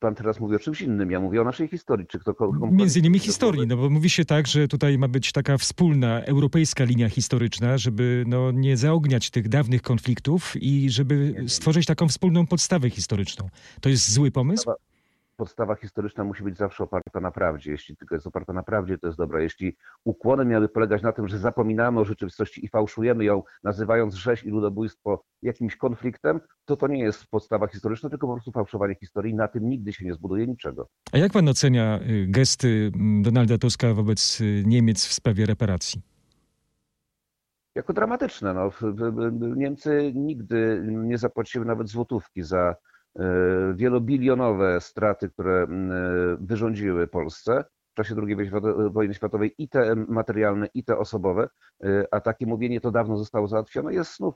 pan 0.00 0.14
teraz 0.14 0.40
mówi 0.40 0.56
o 0.56 0.58
czymś 0.58 0.80
innym. 0.80 1.10
Ja 1.10 1.20
mówię 1.20 1.40
o 1.40 1.44
naszej 1.44 1.68
historii. 1.68 2.06
Czy 2.06 2.18
ktokolwiek... 2.18 2.72
Między 2.72 2.98
innymi 2.98 3.18
historii, 3.18 3.66
no 3.66 3.76
bo 3.76 3.90
mówi 3.90 4.10
się 4.10 4.24
tak, 4.24 4.46
że 4.46 4.68
tutaj 4.68 4.98
ma 4.98 5.08
być 5.08 5.32
taka 5.32 5.58
wspólna 5.58 6.22
europejska 6.22 6.84
linia 6.84 7.08
historyczna, 7.08 7.78
żeby 7.78 8.24
no, 8.26 8.50
nie 8.50 8.76
zaogniać 8.76 9.30
tych 9.30 9.48
dawnych 9.48 9.82
konfliktów 9.82 10.54
i 10.60 10.90
żeby 10.90 11.44
stworzyć 11.46 11.86
taką 11.86 12.08
wspólną 12.08 12.46
podstawę 12.46 12.90
historyczną. 12.90 13.48
To 13.80 13.88
jest 13.88 14.12
zły 14.12 14.30
pomysł? 14.30 14.70
Podstawa 15.36 15.74
historyczna 15.74 16.24
musi 16.24 16.42
być 16.42 16.56
zawsze 16.56 16.84
oparta 16.84 17.20
na 17.20 17.30
prawdzie. 17.30 17.70
Jeśli 17.70 17.96
tylko 17.96 18.14
jest 18.14 18.26
oparta 18.26 18.52
na 18.52 18.62
prawdzie, 18.62 18.98
to 18.98 19.06
jest 19.06 19.18
dobra. 19.18 19.40
Jeśli 19.40 19.76
ukłony 20.04 20.44
miały 20.44 20.68
polegać 20.68 21.02
na 21.02 21.12
tym, 21.12 21.28
że 21.28 21.38
zapominamy 21.38 22.00
o 22.00 22.04
rzeczywistości 22.04 22.64
i 22.64 22.68
fałszujemy 22.68 23.24
ją, 23.24 23.42
nazywając 23.64 24.14
rzeź 24.14 24.44
i 24.44 24.50
ludobójstwo 24.50 25.22
jakimś 25.42 25.76
konfliktem, 25.76 26.40
to 26.64 26.76
to 26.76 26.86
nie 26.86 26.98
jest 26.98 27.26
podstawa 27.26 27.66
historyczna, 27.66 28.10
tylko 28.10 28.26
po 28.26 28.32
prostu 28.32 28.52
fałszowanie 28.52 28.94
historii. 28.94 29.34
Na 29.34 29.48
tym 29.48 29.68
nigdy 29.68 29.92
się 29.92 30.04
nie 30.04 30.14
zbuduje 30.14 30.46
niczego. 30.46 30.88
A 31.12 31.18
jak 31.18 31.32
pan 31.32 31.48
ocenia 31.48 32.00
y, 32.10 32.26
gesty 32.28 32.92
mm, 32.94 33.22
Donalda 33.22 33.58
Tuska 33.58 33.94
wobec 33.94 34.40
y, 34.40 34.62
Niemiec 34.66 35.06
w 35.06 35.12
sprawie 35.12 35.46
reparacji? 35.46 36.02
Jako 37.74 37.92
dramatyczne. 37.92 38.54
No. 38.54 38.70
Niemcy 39.56 40.12
nigdy 40.14 40.82
nie 40.86 41.18
zapłaciły 41.18 41.64
nawet 41.64 41.88
złotówki 41.88 42.42
za 42.42 42.74
wielobilionowe 43.74 44.80
straty, 44.80 45.28
które 45.28 45.62
e, 45.62 45.66
wyrządziły 46.40 47.06
Polsce 47.06 47.64
w 47.92 47.96
czasie 47.96 48.14
II 48.26 48.50
wojny 48.90 49.14
światowej 49.14 49.54
i 49.58 49.68
te 49.68 49.94
materialne, 50.08 50.68
i 50.74 50.84
te 50.84 50.98
osobowe, 50.98 51.48
e, 51.84 52.04
a 52.10 52.20
takie 52.20 52.46
mówienie 52.46 52.80
to 52.80 52.90
dawno 52.90 53.18
zostało 53.18 53.48
załatwione, 53.48 53.94
jest 53.94 54.16
znów 54.16 54.34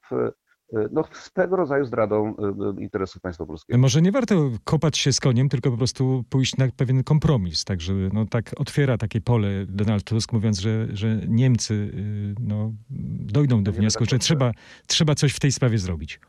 no, 0.93 1.05
swego 1.13 1.57
rodzaju 1.57 1.85
zdradą 1.85 2.35
interesów 2.79 3.23
państwa 3.23 3.47
polskiego. 3.47 3.79
Może 3.79 4.03
nie 4.03 4.13
warto 4.13 4.51
kopać 4.65 4.99
się 4.99 5.13
z 5.13 5.21
koniem, 5.21 5.49
tylko 5.49 5.71
po 5.71 5.77
prostu 5.77 6.25
pójść 6.29 6.57
na 6.57 6.69
pewien 6.77 7.05
kompromis. 7.05 7.65
Także 7.65 7.93
no, 8.13 8.27
tak 8.27 8.51
otwiera 8.57 8.99
takie 8.99 9.21
pole 9.21 9.49
Donald 9.69 10.05
Tusk, 10.05 10.33
mówiąc, 10.33 10.61
że, 10.61 10.87
że 10.93 11.21
Niemcy 11.29 11.93
no, 12.41 12.73
dojdą 13.21 13.63
do 13.63 13.73
wniosku, 13.73 14.05
że 14.05 14.19
trzeba, 14.19 14.53
trzeba 14.87 15.15
coś 15.15 15.33
w 15.33 15.41
tej 15.41 15.53
sprawie 15.53 15.79
zrobić. 15.79 16.21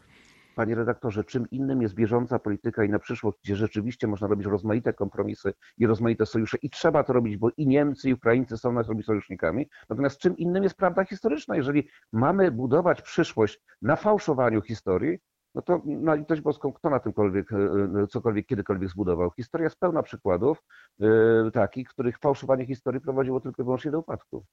Panie 0.55 0.75
redaktorze, 0.75 1.23
czym 1.23 1.49
innym 1.49 1.81
jest 1.81 1.95
bieżąca 1.95 2.39
polityka 2.39 2.83
i 2.83 2.89
na 2.89 2.99
przyszłość, 2.99 3.37
gdzie 3.43 3.55
rzeczywiście 3.55 4.07
można 4.07 4.27
robić 4.27 4.47
rozmaite 4.47 4.93
kompromisy 4.93 5.53
i 5.77 5.87
rozmaite 5.87 6.25
sojusze 6.25 6.57
i 6.61 6.69
trzeba 6.69 7.03
to 7.03 7.13
robić, 7.13 7.37
bo 7.37 7.49
i 7.57 7.67
Niemcy, 7.67 8.09
i 8.09 8.13
Ukraińcy 8.13 8.57
są 8.57 8.71
naszymi 8.71 9.03
sojusznikami. 9.03 9.69
Natomiast 9.89 10.17
czym 10.17 10.37
innym 10.37 10.63
jest 10.63 10.75
prawda 10.75 11.05
historyczna. 11.05 11.55
Jeżeli 11.55 11.87
mamy 12.11 12.51
budować 12.51 13.01
przyszłość 13.01 13.59
na 13.81 13.95
fałszowaniu 13.95 14.61
historii, 14.61 15.19
no 15.55 15.61
to 15.61 15.81
na 15.85 16.15
litość 16.15 16.41
boską, 16.41 16.73
kto 16.73 16.89
na 16.89 16.99
tymkolwiek, 16.99 17.53
e, 17.53 17.57
e, 18.03 18.07
cokolwiek, 18.07 18.47
kiedykolwiek 18.47 18.89
zbudował? 18.89 19.31
Historia 19.31 19.65
jest 19.65 19.79
pełna 19.79 20.03
przykładów 20.03 20.63
yy, 20.99 21.51
takich, 21.53 21.87
których 21.89 22.19
fałszowanie 22.19 22.65
historii 22.65 23.01
prowadziło 23.01 23.39
tylko 23.39 23.61
i 23.61 23.65
wyłącznie 23.65 23.91
do 23.91 23.99
upadku. 23.99 24.45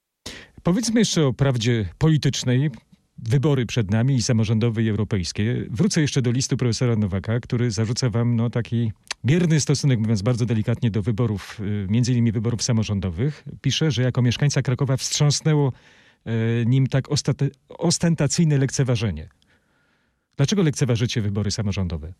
Powiedzmy 0.62 1.00
jeszcze 1.00 1.26
o 1.26 1.32
prawdzie 1.32 1.88
politycznej 1.98 2.70
wybory 3.18 3.66
przed 3.66 3.90
nami 3.90 4.14
i 4.14 4.22
samorządowe 4.22 4.82
i 4.82 4.88
europejskie. 4.88 5.66
Wrócę 5.70 6.00
jeszcze 6.00 6.22
do 6.22 6.30
listu 6.30 6.56
profesora 6.56 6.96
Nowaka, 6.96 7.40
który 7.40 7.70
zarzuca 7.70 8.10
wam 8.10 8.36
no, 8.36 8.50
taki 8.50 8.92
bierny 9.24 9.60
stosunek, 9.60 9.98
mówiąc 9.98 10.22
bardzo 10.22 10.46
delikatnie, 10.46 10.90
do 10.90 11.02
wyborów, 11.02 11.60
y, 11.60 11.86
między 11.90 12.12
innymi 12.12 12.32
wyborów 12.32 12.62
samorządowych. 12.62 13.44
Pisze, 13.60 13.90
że 13.90 14.02
jako 14.02 14.22
mieszkańca 14.22 14.62
Krakowa 14.62 14.96
wstrząsnęło 14.96 15.72
e, 16.24 16.32
nim 16.66 16.86
tak 16.86 17.04
ostentacyjne 17.68 18.58
lekceważenie. 18.58 19.28
Dlaczego 20.36 20.62
lekceważycie 20.62 21.20
wybory 21.20 21.50
samorządowe? 21.50 22.12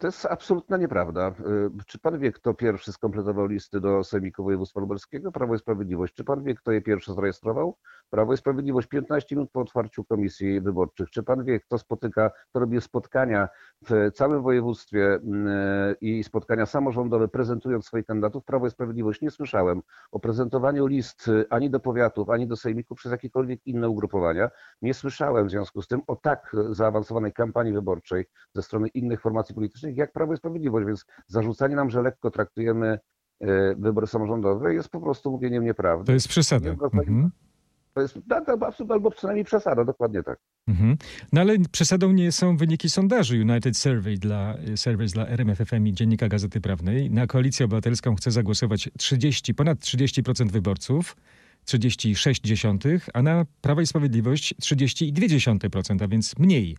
To 0.00 0.06
jest 0.06 0.26
absolutna 0.26 0.76
nieprawda. 0.76 1.28
Y, 1.28 1.84
czy 1.86 1.98
pan 1.98 2.18
wie, 2.18 2.32
kto 2.32 2.54
pierwszy 2.54 2.92
skompletował 2.92 3.46
listy 3.46 3.80
do 3.80 4.04
Sejmiku 4.04 4.44
Województwa 4.44 4.80
Lubelskiego? 4.80 5.32
Prawo 5.32 5.54
i 5.54 5.58
Sprawiedliwość. 5.58 6.14
Czy 6.14 6.24
pan 6.24 6.42
wie, 6.42 6.54
kto 6.54 6.72
je 6.72 6.82
pierwszy 6.82 7.14
zarejestrował? 7.14 7.76
Prawo 8.10 8.32
i 8.32 8.36
Sprawiedliwość 8.36 8.88
15 8.88 9.36
minut 9.36 9.50
po 9.50 9.60
otwarciu 9.60 10.04
komisji 10.04 10.60
wyborczych. 10.60 11.10
Czy 11.10 11.22
pan 11.22 11.44
wie, 11.44 11.60
kto 11.60 11.78
spotyka, 11.78 12.30
kto 12.50 12.60
robi 12.60 12.80
spotkania 12.80 13.48
w 13.88 14.10
całym 14.14 14.42
województwie 14.42 15.14
y, 15.14 15.20
i 16.00 16.24
spotkania 16.24 16.66
samorządowe, 16.66 17.28
prezentując 17.28 17.86
swoich 17.86 18.06
kandydatów? 18.06 18.44
Prawo 18.44 18.66
i 18.66 18.70
Sprawiedliwość. 18.70 19.20
Nie 19.20 19.30
słyszałem 19.30 19.82
o 20.12 20.20
prezentowaniu 20.20 20.86
list 20.86 21.28
y, 21.28 21.44
ani 21.50 21.70
do 21.70 21.80
powiatów, 21.80 22.30
ani 22.30 22.46
do 22.46 22.56
Sejmiku 22.56 22.94
przez 22.94 23.12
jakiekolwiek 23.12 23.66
inne 23.66 23.88
ugrupowania. 23.88 24.50
Nie 24.82 24.94
słyszałem 24.94 25.46
w 25.46 25.50
związku 25.50 25.82
z 25.82 25.88
tym 25.88 26.00
o 26.06 26.16
tak 26.16 26.56
zaawansowanej 26.70 27.32
kampanii 27.32 27.72
wyborczej 27.72 28.24
ze 28.54 28.62
strony 28.62 28.88
innych 28.88 29.20
formacji 29.20 29.54
politycznych, 29.54 29.83
jak 29.92 30.12
Prawo 30.12 30.34
i 30.34 30.36
Sprawiedliwość, 30.36 30.86
więc 30.86 31.04
zarzucanie 31.26 31.76
nam, 31.76 31.90
że 31.90 32.02
lekko 32.02 32.30
traktujemy 32.30 32.98
e, 33.40 33.74
wybory 33.74 34.06
samorządowe 34.06 34.74
jest 34.74 34.88
po 34.88 35.00
prostu 35.00 35.30
mówieniem 35.30 35.64
nieprawdy. 35.64 36.06
To 36.06 36.12
jest 36.12 36.28
przesada. 36.28 36.70
Mhm. 36.70 37.30
To 37.94 38.00
jest 38.00 38.18
albo 38.90 39.10
przynajmniej 39.10 39.44
przesada, 39.44 39.84
dokładnie 39.84 40.22
tak. 40.22 40.38
Mhm. 40.68 40.96
No 41.32 41.40
ale 41.40 41.58
przesadą 41.72 42.12
nie 42.12 42.32
są 42.32 42.56
wyniki 42.56 42.90
sondażu 42.90 43.34
United 43.34 43.76
Survey 43.76 44.18
dla, 44.18 44.54
Surveys 44.76 45.12
dla 45.12 45.28
RMFFM 45.28 45.86
i 45.86 45.92
Dziennika 45.92 46.28
Gazety 46.28 46.60
Prawnej. 46.60 47.10
Na 47.10 47.26
Koalicję 47.26 47.66
Obywatelską 47.66 48.14
chce 48.14 48.30
zagłosować 48.30 48.90
30, 48.98 49.54
ponad 49.54 49.78
30% 49.78 50.50
wyborców. 50.50 51.16
36,6, 51.66 53.10
a 53.14 53.22
na 53.22 53.44
Prawo 53.60 53.80
i 53.80 53.86
Sprawiedliwość 53.86 54.54
30,2%, 54.54 56.04
a 56.04 56.08
więc 56.08 56.38
mniej. 56.38 56.76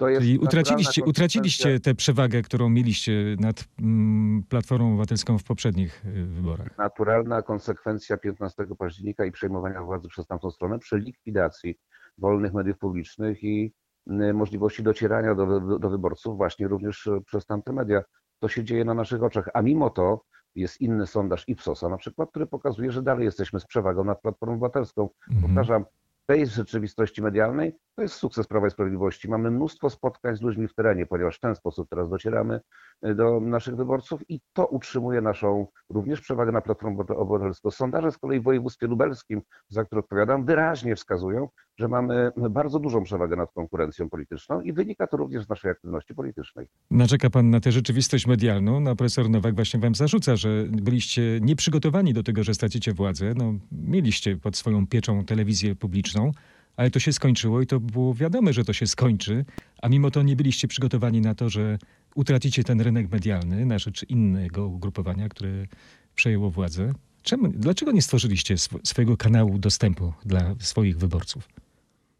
Czyli 0.00 0.38
utraciliście, 0.38 1.04
utraciliście 1.04 1.80
tę 1.80 1.94
przewagę, 1.94 2.42
którą 2.42 2.68
mieliście 2.68 3.36
nad 3.40 3.64
mm, 3.80 4.42
Platformą 4.48 4.88
Obywatelską 4.88 5.38
w 5.38 5.44
poprzednich 5.44 6.06
y, 6.06 6.24
wyborach. 6.24 6.78
Naturalna 6.78 7.42
konsekwencja 7.42 8.16
15 8.16 8.66
października 8.78 9.24
i 9.24 9.32
przejmowania 9.32 9.82
władzy 9.82 10.08
przez 10.08 10.26
tamtą 10.26 10.50
stronę 10.50 10.78
przy 10.78 10.98
likwidacji 10.98 11.78
wolnych 12.18 12.54
mediów 12.54 12.78
publicznych 12.78 13.44
i 13.44 13.72
y, 14.10 14.34
możliwości 14.34 14.82
docierania 14.82 15.34
do, 15.34 15.60
do 15.78 15.90
wyborców 15.90 16.36
właśnie 16.36 16.68
również 16.68 17.08
przez 17.26 17.46
tamte 17.46 17.72
media. 17.72 18.02
To 18.38 18.48
się 18.48 18.64
dzieje 18.64 18.84
na 18.84 18.94
naszych 18.94 19.22
oczach, 19.22 19.48
a 19.54 19.62
mimo 19.62 19.90
to 19.90 20.24
jest 20.54 20.80
inny 20.80 21.06
sondaż 21.06 21.48
Ipsosa 21.48 21.88
na 21.88 21.96
przykład, 21.96 22.30
który 22.30 22.46
pokazuje, 22.46 22.92
że 22.92 23.02
dalej 23.02 23.24
jesteśmy 23.24 23.60
z 23.60 23.66
przewagą 23.66 24.04
nad 24.04 24.20
Platformą 24.20 24.54
Obywatelską. 24.54 25.08
Mhm. 25.30 25.42
Powtarzam, 25.42 25.84
tej 26.30 26.46
rzeczywistości 26.46 27.22
medialnej, 27.22 27.76
to 27.96 28.02
jest 28.02 28.14
sukces 28.14 28.46
Prawa 28.46 28.66
i 28.66 28.70
Sprawiedliwości. 28.70 29.28
Mamy 29.28 29.50
mnóstwo 29.50 29.90
spotkań 29.90 30.36
z 30.36 30.40
ludźmi 30.40 30.68
w 30.68 30.74
terenie, 30.74 31.06
ponieważ 31.06 31.36
w 31.36 31.40
ten 31.40 31.54
sposób 31.54 31.88
teraz 31.88 32.10
docieramy 32.10 32.60
y, 33.06 33.14
do 33.14 33.40
naszych 33.40 33.76
wyborców 33.76 34.30
i 34.30 34.40
to 34.52 34.66
utrzymuje 34.66 35.20
naszą 35.20 35.66
również 35.88 36.20
przewagę 36.20 36.52
na 36.52 36.60
Platformę 36.60 37.04
Obywatelską. 37.16 37.70
Sondaże 37.70 38.12
z 38.12 38.18
kolei 38.18 38.40
w 38.40 38.42
województwie 38.42 38.86
lubelskim, 38.86 39.42
za 39.68 39.84
które 39.84 39.98
odpowiadam, 39.98 40.44
wyraźnie 40.44 40.96
wskazują, 40.96 41.48
że 41.80 41.88
mamy 41.88 42.30
bardzo 42.50 42.78
dużą 42.78 43.04
przewagę 43.04 43.36
nad 43.36 43.52
konkurencją 43.52 44.08
polityczną 44.08 44.60
i 44.60 44.72
wynika 44.72 45.06
to 45.06 45.16
również 45.16 45.44
z 45.44 45.48
naszej 45.48 45.70
aktywności 45.70 46.14
politycznej. 46.14 46.66
Narzeka 46.90 47.30
pan 47.30 47.50
na 47.50 47.60
tę 47.60 47.72
rzeczywistość 47.72 48.26
medialną. 48.26 48.80
No, 48.80 48.96
profesor 48.96 49.30
Nowak 49.30 49.54
właśnie 49.54 49.80
wam 49.80 49.94
zarzuca, 49.94 50.36
że 50.36 50.64
byliście 50.70 51.38
nieprzygotowani 51.42 52.14
do 52.14 52.22
tego, 52.22 52.44
że 52.44 52.54
stracicie 52.54 52.92
władzę. 52.92 53.34
No, 53.36 53.54
mieliście 53.72 54.36
pod 54.36 54.56
swoją 54.56 54.86
pieczą 54.86 55.24
telewizję 55.24 55.76
publiczną, 55.76 56.32
ale 56.76 56.90
to 56.90 57.00
się 57.00 57.12
skończyło 57.12 57.60
i 57.60 57.66
to 57.66 57.80
było 57.80 58.14
wiadome, 58.14 58.52
że 58.52 58.64
to 58.64 58.72
się 58.72 58.86
skończy, 58.86 59.44
a 59.82 59.88
mimo 59.88 60.10
to 60.10 60.22
nie 60.22 60.36
byliście 60.36 60.68
przygotowani 60.68 61.20
na 61.20 61.34
to, 61.34 61.48
że 61.48 61.78
utracicie 62.14 62.64
ten 62.64 62.80
rynek 62.80 63.12
medialny 63.12 63.66
na 63.66 63.78
rzecz 63.78 64.02
innego 64.08 64.66
ugrupowania, 64.66 65.28
które 65.28 65.66
przejęło 66.14 66.50
władzę. 66.50 66.92
Czemu, 67.22 67.48
dlaczego 67.48 67.92
nie 67.92 68.02
stworzyliście 68.02 68.54
sw 68.54 68.80
swojego 68.84 69.16
kanału 69.16 69.58
dostępu 69.58 70.12
dla 70.24 70.54
swoich 70.58 70.98
wyborców? 70.98 71.48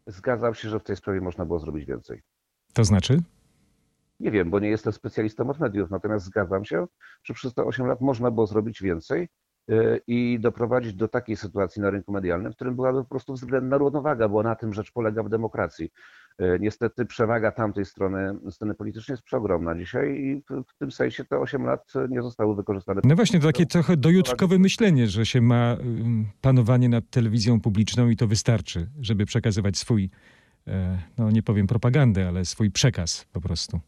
Zgadzam 0.07 0.53
się, 0.53 0.69
że 0.69 0.79
w 0.79 0.83
tej 0.83 0.95
sprawie 0.95 1.21
można 1.21 1.45
było 1.45 1.59
zrobić 1.59 1.85
więcej. 1.85 2.21
To 2.73 2.83
znaczy? 2.83 3.21
Nie 4.19 4.31
wiem, 4.31 4.49
bo 4.49 4.59
nie 4.59 4.69
jestem 4.69 4.93
specjalistą 4.93 5.49
od 5.49 5.59
mediów, 5.59 5.89
natomiast 5.89 6.25
zgadzam 6.25 6.65
się, 6.65 6.87
że 7.23 7.33
przez 7.33 7.53
te 7.53 7.63
8 7.63 7.85
lat 7.85 8.01
można 8.01 8.31
było 8.31 8.47
zrobić 8.47 8.81
więcej 8.81 9.29
e, 9.69 9.97
i 10.07 10.39
doprowadzić 10.39 10.93
do 10.93 11.07
takiej 11.07 11.35
sytuacji 11.35 11.81
na 11.81 11.89
rynku 11.89 12.11
medialnym, 12.11 12.51
w 12.51 12.55
którym 12.55 12.75
byłaby 12.75 13.03
po 13.03 13.09
prostu 13.09 13.33
względna 13.33 13.77
równowaga, 13.77 14.29
bo 14.29 14.43
na 14.43 14.55
tym 14.55 14.73
rzecz 14.73 14.91
polega 14.91 15.23
w 15.23 15.29
demokracji. 15.29 15.91
E, 16.37 16.59
niestety 16.59 17.05
przewaga 17.05 17.51
tamtej 17.51 17.85
strony 17.85 18.33
sceny 18.49 18.73
politycznej 18.73 19.13
jest 19.13 19.23
przeogromna 19.23 19.75
dzisiaj 19.75 20.15
i 20.15 20.43
w 20.49 20.77
tym 20.79 20.91
sensie 20.91 21.25
te 21.25 21.39
8 21.39 21.63
lat 21.63 21.93
nie 22.09 22.21
zostały 22.21 22.55
wykorzystane. 22.55 23.01
No 23.03 23.15
właśnie, 23.15 23.39
to 23.39 23.47
takie 23.47 23.65
trochę 23.65 23.97
dojutrkowe 23.97 24.59
myślenie, 24.59 25.07
że 25.07 25.25
się 25.25 25.41
ma 25.41 25.77
panowanie 26.41 26.89
nad 26.89 27.09
telewizją 27.09 27.61
publiczną 27.61 28.09
i 28.09 28.15
to 28.15 28.27
wystarczy, 28.27 28.87
żeby 28.99 29.25
przekazywać 29.25 29.77
swój, 29.77 30.09
e, 30.67 30.99
no 31.17 31.31
nie 31.31 31.43
powiem 31.43 31.67
propagandę, 31.67 32.27
ale 32.27 32.45
swój 32.45 32.71
przekaz 32.71 33.25
po 33.31 33.41
prostu. 33.41 33.79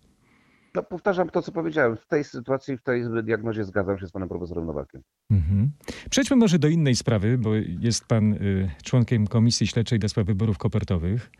No, 0.76 0.84
powtarzam 0.84 1.30
to, 1.30 1.42
co 1.42 1.52
powiedziałem. 1.52 1.98
W 1.98 2.08
tej 2.08 2.24
sytuacji, 2.24 2.78
w 2.78 2.82
tej 2.82 3.04
diagnozie 3.24 3.64
zgadzam 3.64 4.00
się 4.00 4.08
z 4.08 4.12
panem 4.12 4.30
profesorem 4.30 4.66
Nowakiem. 4.66 5.02
Mhm. 5.32 5.72
Przejdźmy 6.10 6.36
może 6.36 6.60
do 6.60 6.68
innej 6.68 6.96
sprawy, 6.96 7.38
bo 7.38 7.56
jest 7.80 8.06
pan 8.06 8.34
y, 8.34 8.70
członkiem 8.84 9.28
Komisji 9.28 9.68
Śledczej 9.68 10.00
do 10.00 10.10
spraw 10.10 10.28
wyborów 10.28 10.58
kopertowych. 10.58 11.32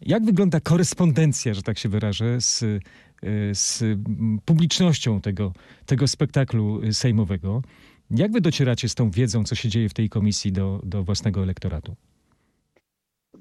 Jak 0.00 0.24
wygląda 0.24 0.60
korespondencja, 0.60 1.54
że 1.54 1.62
tak 1.62 1.78
się 1.78 1.88
wyrażę, 1.88 2.40
z, 2.40 2.62
y, 2.62 2.80
z 3.52 3.84
publicznością 4.44 5.20
tego, 5.20 5.52
tego 5.86 6.08
spektaklu 6.08 6.82
y, 6.82 6.94
sejmowego? 6.94 7.62
Jak 8.10 8.32
wy 8.32 8.40
docieracie 8.40 8.88
z 8.88 8.94
tą 8.94 9.10
wiedzą, 9.10 9.44
co 9.44 9.54
się 9.54 9.68
dzieje 9.68 9.88
w 9.88 9.94
tej 9.94 10.08
komisji 10.08 10.52
do, 10.52 10.80
do 10.84 11.04
własnego 11.04 11.42
elektoratu? 11.42 11.96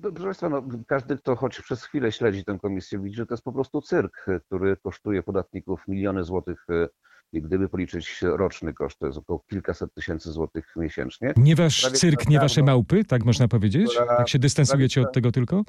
No, 0.03 0.11
Proszę 0.11 0.23
Państwa, 0.23 0.49
no, 0.49 0.63
każdy, 0.87 1.17
kto 1.17 1.35
choć 1.35 1.61
przez 1.61 1.83
chwilę 1.83 2.11
śledzi 2.11 2.45
tę 2.45 2.59
komisję, 2.61 2.99
widzi, 2.99 3.15
że 3.15 3.25
to 3.25 3.33
jest 3.33 3.43
po 3.43 3.53
prostu 3.53 3.81
cyrk, 3.81 4.25
który 4.47 4.77
kosztuje 4.77 5.23
podatników 5.23 5.87
miliony 5.87 6.23
złotych. 6.23 6.67
I 7.33 7.41
gdyby 7.41 7.69
policzyć 7.69 8.21
roczny 8.21 8.73
koszt, 8.73 8.99
to 8.99 9.05
jest 9.05 9.17
około 9.17 9.39
kilkaset 9.49 9.93
tysięcy 9.93 10.31
złotych 10.31 10.73
miesięcznie. 10.75 11.33
Nie 11.37 11.55
wasz 11.55 11.81
Prawie 11.81 11.97
cyrk, 11.97 12.29
nie 12.29 12.39
wasze 12.39 12.63
małpy, 12.63 13.05
tak 13.05 13.25
można 13.25 13.47
powiedzieć? 13.47 13.91
Która- 13.91 14.17
Tak 14.17 14.29
się 14.29 14.39
dystansujecie 14.39 15.01
prawie 15.01 15.07
od 15.07 15.13
tego 15.13 15.31
tylko? 15.31 15.63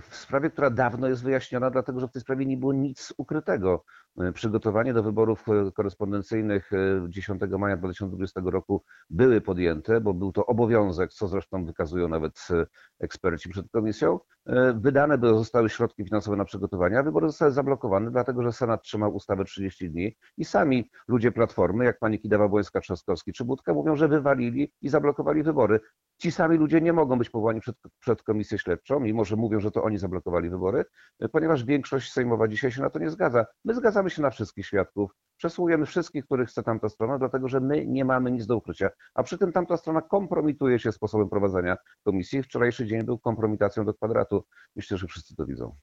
w 0.00 0.16
sprawie, 0.16 0.50
która 0.50 0.70
dawno 0.70 1.08
jest 1.08 1.22
wyjaśniona, 1.22 1.70
dlatego 1.70 2.00
że 2.00 2.08
w 2.08 2.12
tej 2.12 2.22
sprawie 2.22 2.46
nie 2.46 2.56
było 2.56 2.72
nic 2.72 3.12
ukrytego. 3.16 3.84
E, 4.18 4.32
Przygotowanie 4.32 4.94
do 4.94 5.02
wyborów 5.02 5.48
e, 5.48 5.72
korespondencyjnych 5.72 6.72
e, 6.72 7.06
10 7.08 7.40
maja 7.58 7.76
2020 7.76 8.40
roku 8.44 8.84
były 9.10 9.40
podjęte, 9.40 10.00
bo 10.00 10.14
był 10.14 10.32
to 10.32 10.46
obowiązek, 10.46 11.12
co 11.12 11.28
zresztą 11.28 11.64
wykazują 11.64 12.08
nawet 12.08 12.48
e, 12.50 12.66
eksperci 13.00 13.48
przed 13.48 13.70
komisją. 13.70 14.20
E, 14.46 14.72
Wydane 14.72 15.18
były, 15.18 15.38
zostały 15.38 15.68
środki 15.68 16.04
finansowe 16.04 16.36
na 16.36 16.44
przygotowanie, 16.44 16.98
a 16.98 17.02
wybory 17.02 17.26
zostały 17.26 17.50
zablokowane, 17.50 18.10
dlatego 18.10 18.42
że 18.42 18.52
Senat 18.52 18.82
trzymał 18.82 19.14
ustawę 19.14 19.44
30 19.44 19.90
dni 19.90 20.16
i 20.36 20.44
sami 20.44 20.90
ludzie 21.08 21.32
Platformy, 21.32 21.84
jak 21.84 21.98
pani 21.98 22.20
Kidawa 22.20 22.48
Błońska-Trzaskowski 22.48 23.32
czy 23.32 23.44
Budka, 23.44 23.74
mówią, 23.74 23.96
że 23.96 24.08
wywalili 24.08 24.72
i 24.82 24.88
zablokowali 24.88 25.42
wybory. 25.42 25.80
Ci 26.18 26.32
sami 26.32 26.56
ludzie 26.56 26.80
nie 26.80 26.92
mogą 26.92 27.18
być 27.18 27.30
powołani 27.30 27.60
przed, 27.60 27.76
przed 27.98 28.22
komisję 28.22 28.58
śledczą, 28.58 29.00
mimo 29.00 29.24
że 29.24 29.36
mówią, 29.36 29.60
że 29.60 29.70
to 29.70 29.82
oni 29.82 29.98
zablokowali 29.98 30.50
wybory, 30.50 30.84
e, 31.20 31.28
ponieważ 31.28 31.64
większość 31.64 32.12
sejmowa 32.12 32.48
dzisiaj 32.48 32.72
się 32.72 32.82
na 32.82 32.90
to 32.90 32.98
nie 32.98 33.10
zgadza. 33.10 33.46
My 33.64 33.74
zgadzamy 33.74 34.01
się 34.10 34.22
na 34.22 34.30
wszystkich 34.30 34.66
świadków, 34.66 35.10
przesłujemy 35.36 35.86
wszystkich, 35.86 36.24
których 36.24 36.48
chce 36.48 36.62
tamta 36.62 36.88
strona, 36.88 37.18
dlatego 37.18 37.48
że 37.48 37.60
my 37.60 37.86
nie 37.86 38.04
mamy 38.04 38.30
nic 38.30 38.46
do 38.46 38.56
ukrycia. 38.56 38.90
A 39.14 39.22
przy 39.22 39.38
tym 39.38 39.52
tamta 39.52 39.76
strona 39.76 40.02
kompromituje 40.02 40.78
się 40.78 40.92
sposobem 40.92 41.28
prowadzenia 41.28 41.76
komisji. 42.04 42.42
Wczorajszy 42.42 42.86
dzień 42.86 43.02
był 43.02 43.18
kompromitacją 43.18 43.84
do 43.84 43.94
kwadratu. 43.94 44.44
Myślę, 44.76 44.98
że 44.98 45.06
wszyscy 45.06 45.36
to 45.36 45.46
widzą. 45.46 45.76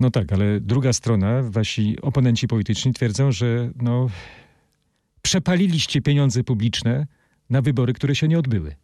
No 0.00 0.10
tak, 0.10 0.32
ale 0.32 0.60
druga 0.60 0.92
strona, 0.92 1.42
wasi 1.42 1.98
oponenci 2.02 2.48
polityczni 2.48 2.92
twierdzą, 2.92 3.32
że 3.32 3.70
no, 3.82 4.06
przepaliliście 5.22 6.02
pieniądze 6.02 6.44
publiczne 6.44 7.06
na 7.50 7.62
wybory, 7.62 7.92
które 7.92 8.14
się 8.14 8.28
nie 8.28 8.38
odbyły. 8.38 8.74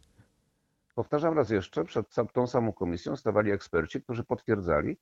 Powtarzam 0.95 1.33
raz 1.33 1.49
jeszcze, 1.49 1.85
przed 1.85 2.07
tą 2.33 2.47
samą 2.47 2.73
komisją 2.73 3.15
stawali 3.15 3.51
eksperci, 3.51 4.01
którzy 4.01 4.23
potwierdzali, 4.23 4.97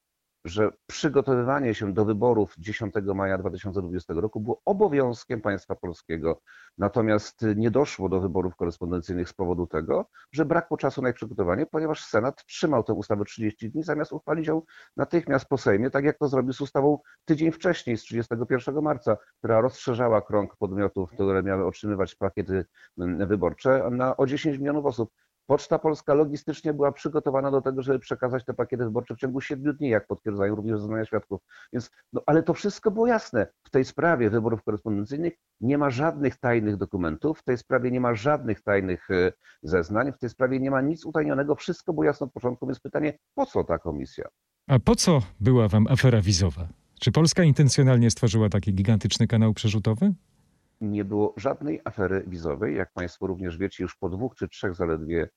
że 0.46 0.70
przygotowywanie 0.88 1.76
się 1.76 1.94
do 1.94 2.06
wyborów 2.06 2.56
10 2.58 2.94
maja 3.16 3.38
2020 3.38 4.14
roku 4.14 4.40
było 4.40 4.62
obowiązkiem 4.66 5.42
państwa 5.42 5.76
polskiego. 5.76 6.42
Natomiast 6.78 7.46
nie 7.56 7.72
doszło 7.72 8.10
do 8.10 8.20
wyborów 8.22 8.56
korespondencyjnych 8.56 9.30
z 9.30 9.34
powodu 9.34 9.68
tego, 9.68 10.06
że 10.32 10.46
brakło 10.46 10.78
czasu 10.78 11.02
na 11.02 11.10
ich 11.10 11.16
przygotowanie, 11.16 11.66
ponieważ 11.66 12.06
Senat 12.06 12.46
trzymał 12.46 12.84
tę 12.84 12.94
ustawę 12.94 13.26
30 13.26 13.72
dni, 13.72 13.84
zamiast 13.84 14.14
uchwalić 14.14 14.48
ją 14.48 14.62
natychmiast 14.98 15.46
po 15.46 15.58
Sejmie, 15.58 15.90
tak 15.90 16.06
jak 16.06 16.18
to 16.18 16.28
zrobił 16.28 16.54
z 16.54 16.62
ustawą 16.62 17.00
tydzień 17.26 17.52
wcześniej, 17.52 17.98
z 17.98 18.02
31 18.02 18.82
marca, 18.82 19.18
która 19.38 19.62
rozszerzała 19.62 20.22
krąg 20.22 20.56
podmiotów, 20.56 21.12
które 21.12 21.44
miały 21.44 21.66
otrzymywać 21.66 22.16
pakiety 22.16 22.66
mm, 22.98 23.28
wyborcze 23.28 23.90
na 23.92 24.18
o 24.18 24.26
10 24.26 24.58
milionów 24.58 24.86
osób. 24.86 25.12
Poczta 25.48 25.80
Polska 25.80 26.14
logistycznie 26.14 26.74
była 26.74 26.92
przygotowana 26.92 27.52
do 27.52 27.62
tego, 27.62 27.82
żeby 27.82 28.00
przekazać 28.00 28.46
te 28.46 28.54
pakiety 28.54 28.84
wyborcze 28.84 29.16
w 29.16 29.18
ciągu 29.18 29.42
7 29.42 29.76
dni, 29.76 29.90
jak 29.90 30.08
potwierdzają 30.08 30.56
również 30.56 30.80
zeznania 30.80 31.06
świadków. 31.06 31.42
Więc, 31.74 31.92
no, 32.14 32.22
ale 32.26 32.44
to 32.44 32.54
wszystko 32.54 32.92
było 32.92 33.08
jasne. 33.08 33.48
W 33.64 33.70
tej 33.70 33.86
sprawie 33.86 34.30
wyborów 34.30 34.64
korespondencyjnych 34.64 35.34
nie 35.62 35.78
ma 35.78 35.90
żadnych 35.90 36.38
tajnych 36.38 36.78
dokumentów, 36.78 37.40
w 37.40 37.44
tej 37.44 37.58
sprawie 37.58 37.92
nie 37.92 38.02
ma 38.02 38.16
żadnych 38.16 38.62
tajnych 38.62 39.12
e, 39.12 39.32
zeznań, 39.64 40.12
w 40.12 40.18
tej 40.18 40.30
sprawie 40.30 40.60
nie 40.60 40.72
ma 40.72 40.82
nic 40.82 41.06
utajnionego. 41.06 41.56
Wszystko 41.56 41.94
było 41.94 42.04
jasne 42.04 42.26
od 42.26 42.34
początku, 42.34 42.68
więc 42.68 42.80
pytanie, 42.80 43.18
po 43.36 43.46
co 43.46 43.64
ta 43.64 43.80
komisja? 43.80 44.26
A 44.68 44.80
po 44.80 44.96
co 44.96 45.22
była 45.40 45.68
wam 45.68 45.88
afera 45.88 46.22
wizowa? 46.22 46.68
Czy 47.00 47.12
Polska 47.12 47.44
intencjonalnie 47.44 48.12
stworzyła 48.12 48.50
taki 48.50 48.74
gigantyczny 48.74 49.28
kanał 49.28 49.54
przerzutowy? 49.54 50.14
nie 50.82 51.06
było 51.06 51.34
żadnej 51.38 51.82
afery 51.84 52.24
wizowej. 52.28 52.76
Jak 52.76 52.94
Państwo 52.94 53.28
również 53.28 53.58
wiecie, 53.58 53.84
już 53.84 53.96
po 53.96 54.10
dwóch 54.10 54.36
czy 54.36 54.48
trzech 54.48 54.76
zaledwie 54.76 55.30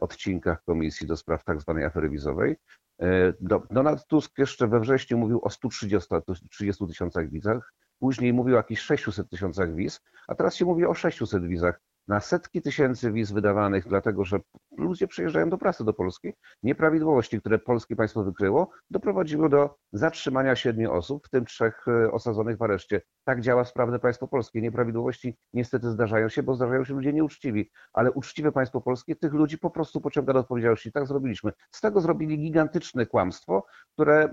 odcinkach 0.00 0.64
Komisji 0.64 1.06
do 1.06 1.16
spraw 1.16 1.44
tak 1.44 1.60
zwanej 1.60 1.84
afery 1.84 2.08
wizowej. 2.10 2.56
e, 2.98 3.32
Do- 3.40 3.62
Donald 3.70 4.06
Tusk 4.06 4.38
jeszcze 4.38 4.68
we 4.68 4.80
wrześniu 4.80 5.18
mówił 5.18 5.40
o 5.44 5.50
130 5.50 6.08
30 6.50 6.86
tysiącach 6.86 7.30
wizach, 7.30 7.72
później 7.98 8.32
mówił 8.32 8.54
o 8.54 8.56
jakichś 8.56 8.82
600 8.82 9.30
tysiącach 9.30 9.74
wiz, 9.74 10.00
a 10.28 10.34
teraz 10.34 10.54
się 10.54 10.64
mówi 10.64 10.84
o 10.86 10.94
600 10.94 11.46
wizach. 11.46 11.80
Na 12.08 12.20
setki 12.20 12.62
tysięcy 12.62 13.12
wiz 13.12 13.32
wydawanych, 13.32 13.88
dlatego 13.88 14.24
że 14.24 14.40
ludzie 14.78 15.06
przyjeżdżają 15.06 15.50
do 15.50 15.58
pracy 15.58 15.84
do 15.84 15.92
Polski. 15.92 16.32
Nieprawidłowości, 16.62 17.40
które 17.40 17.58
polskie 17.58 17.96
państwo 17.96 18.24
wykryło, 18.24 18.70
doprowadziły 18.90 19.48
do 19.48 19.76
zatrzymania 19.92 20.56
siedmiu 20.56 20.92
osób, 20.92 21.26
w 21.26 21.30
tym 21.30 21.44
trzech 21.44 21.84
e, 21.88 22.12
osadzonych 22.12 22.56
w 22.56 22.62
areszcie. 22.62 23.00
Tak 23.24 23.40
działa 23.40 23.64
sprawne 23.64 23.98
państwo 23.98 24.28
polskie. 24.28 24.62
Nieprawidłowości 24.62 25.36
niestety 25.52 25.90
zdarzają 25.90 26.28
się, 26.28 26.42
bo 26.42 26.54
zdarzają 26.54 26.84
się 26.84 26.94
ludzie 26.94 27.12
nieuczciwi, 27.12 27.70
ale 27.92 28.12
uczciwe 28.12 28.52
państwo 28.52 28.80
polskie 28.80 29.16
tych 29.16 29.32
ludzi 29.32 29.58
po 29.58 29.70
prostu 29.70 30.00
pociąga 30.00 30.32
do 30.32 30.38
odpowiedzialności. 30.38 30.92
Tak 30.92 31.06
zrobiliśmy. 31.06 31.52
Z 31.70 31.80
tego 31.80 32.00
zrobili 32.00 32.38
gigantyczne 32.38 33.06
kłamstwo, 33.06 33.66
które, 33.92 34.24
e, 34.24 34.30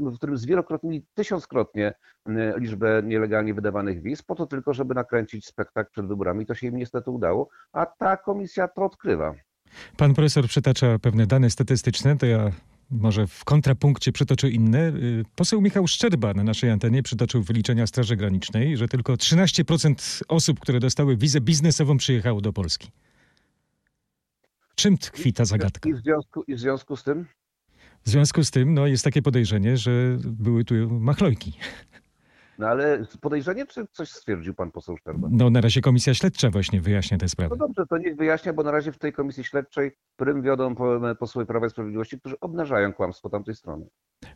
w 0.00 0.16
którym 0.16 0.36
zwielokrotnili 0.36 1.06
tysiąckrotnie 1.14 1.94
e, 2.26 2.58
liczbę 2.58 3.02
nielegalnie 3.02 3.54
wydawanych 3.54 4.02
wiz, 4.02 4.22
po 4.22 4.34
to 4.34 4.46
tylko, 4.46 4.74
żeby 4.74 4.94
nakręcić 4.94 5.46
spektakl 5.46 5.90
przed 5.90 6.06
wyborami. 6.06 6.46
To 6.46 6.54
się 6.54 6.66
im 6.66 6.76
niestety 6.76 7.10
udało, 7.10 7.48
a 7.72 7.86
ta 7.86 8.16
komisja 8.16 8.68
to 8.68 8.84
odkrywa. 8.84 9.17
Pan 9.96 10.14
profesor 10.14 10.48
przytacza 10.48 10.98
pewne 10.98 11.26
dane 11.26 11.50
statystyczne, 11.50 12.16
to 12.16 12.26
ja 12.26 12.52
może 12.90 13.26
w 13.26 13.44
kontrapunkcie 13.44 14.12
przytoczę 14.12 14.50
inne. 14.50 14.88
Y, 14.88 15.24
Poseł 15.36 15.60
Michał 15.60 15.86
Szczerba 15.86 16.34
na 16.34 16.44
naszej 16.44 16.70
antenie 16.70 17.02
przytoczył 17.02 17.42
wyliczenia 17.42 17.86
Straży 17.86 18.16
Granicznej, 18.16 18.76
że 18.76 18.88
tylko 18.88 19.14
13% 19.14 20.22
osób, 20.28 20.60
które 20.60 20.80
dostały 20.80 21.16
wizę 21.16 21.40
biznesową, 21.40 21.96
przyjechało 21.96 22.40
do 22.40 22.52
Polski. 22.52 22.90
Czym 24.74 24.98
tkwi 24.98 25.32
ta 25.32 25.44
zagadka? 25.44 25.90
I 25.90 25.94
w 25.94 25.96
związku, 25.96 26.42
i 26.42 26.54
w 26.54 26.60
związku 26.60 26.96
z 26.96 27.04
tym 27.04 27.26
W 28.04 28.10
związku 28.10 28.44
z 28.44 28.50
tym 28.50 28.74
no, 28.74 28.86
jest 28.86 29.04
takie 29.04 29.22
podejrzenie, 29.22 29.76
że 29.76 30.18
były 30.24 30.64
tu 30.64 30.74
machlojki. 30.90 31.52
No 32.58 32.66
ale 32.68 33.04
podejrzenie, 33.20 33.66
czy 33.66 33.86
coś 33.92 34.10
stwierdził 34.10 34.54
pan 34.54 34.70
poseł 34.70 34.96
Szczerba? 34.96 35.28
No 35.30 35.50
na 35.50 35.60
razie 35.60 35.80
komisja 35.80 36.14
śledcza 36.14 36.50
właśnie 36.50 36.80
wyjaśnia 36.80 37.18
tę 37.18 37.28
sprawę. 37.28 37.56
No 37.58 37.66
dobrze, 37.66 37.86
to 37.86 37.98
niech 37.98 38.16
wyjaśnia, 38.16 38.52
bo 38.52 38.62
na 38.62 38.70
razie 38.70 38.92
w 38.92 38.98
tej 38.98 39.12
komisji 39.12 39.44
śledczej 39.44 39.90
prym 40.16 40.42
wiodą 40.42 40.74
po- 40.74 41.00
posłowie 41.18 41.46
Prawa 41.46 41.66
i 41.66 41.70
Sprawiedliwości, 41.70 42.20
którzy 42.20 42.40
obnażają 42.40 42.92
kłamstwo 42.92 43.28
tamtej 43.28 43.54
strony. 43.54 43.86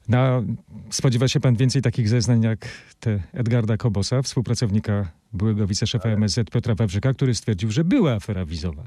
No, 0.09 0.43
spodziewa 0.91 1.29
się 1.29 1.41
pan 1.41 1.55
więcej 1.57 1.83
takich 1.83 2.09
zeznań 2.09 2.43
jak 2.43 2.59
te 3.01 3.19
Edgarda 3.33 3.77
Kobosa, 3.77 4.23
współpracownika 4.23 5.09
byłego 5.33 5.67
wiceszefa 5.67 6.09
MSZ 6.09 6.51
Piotra 6.51 6.75
Wawrzyka, 6.75 7.13
który 7.15 7.35
stwierdził, 7.35 7.71
że 7.71 7.85
była 7.85 8.13
afera 8.13 8.45
wizowa. 8.45 8.83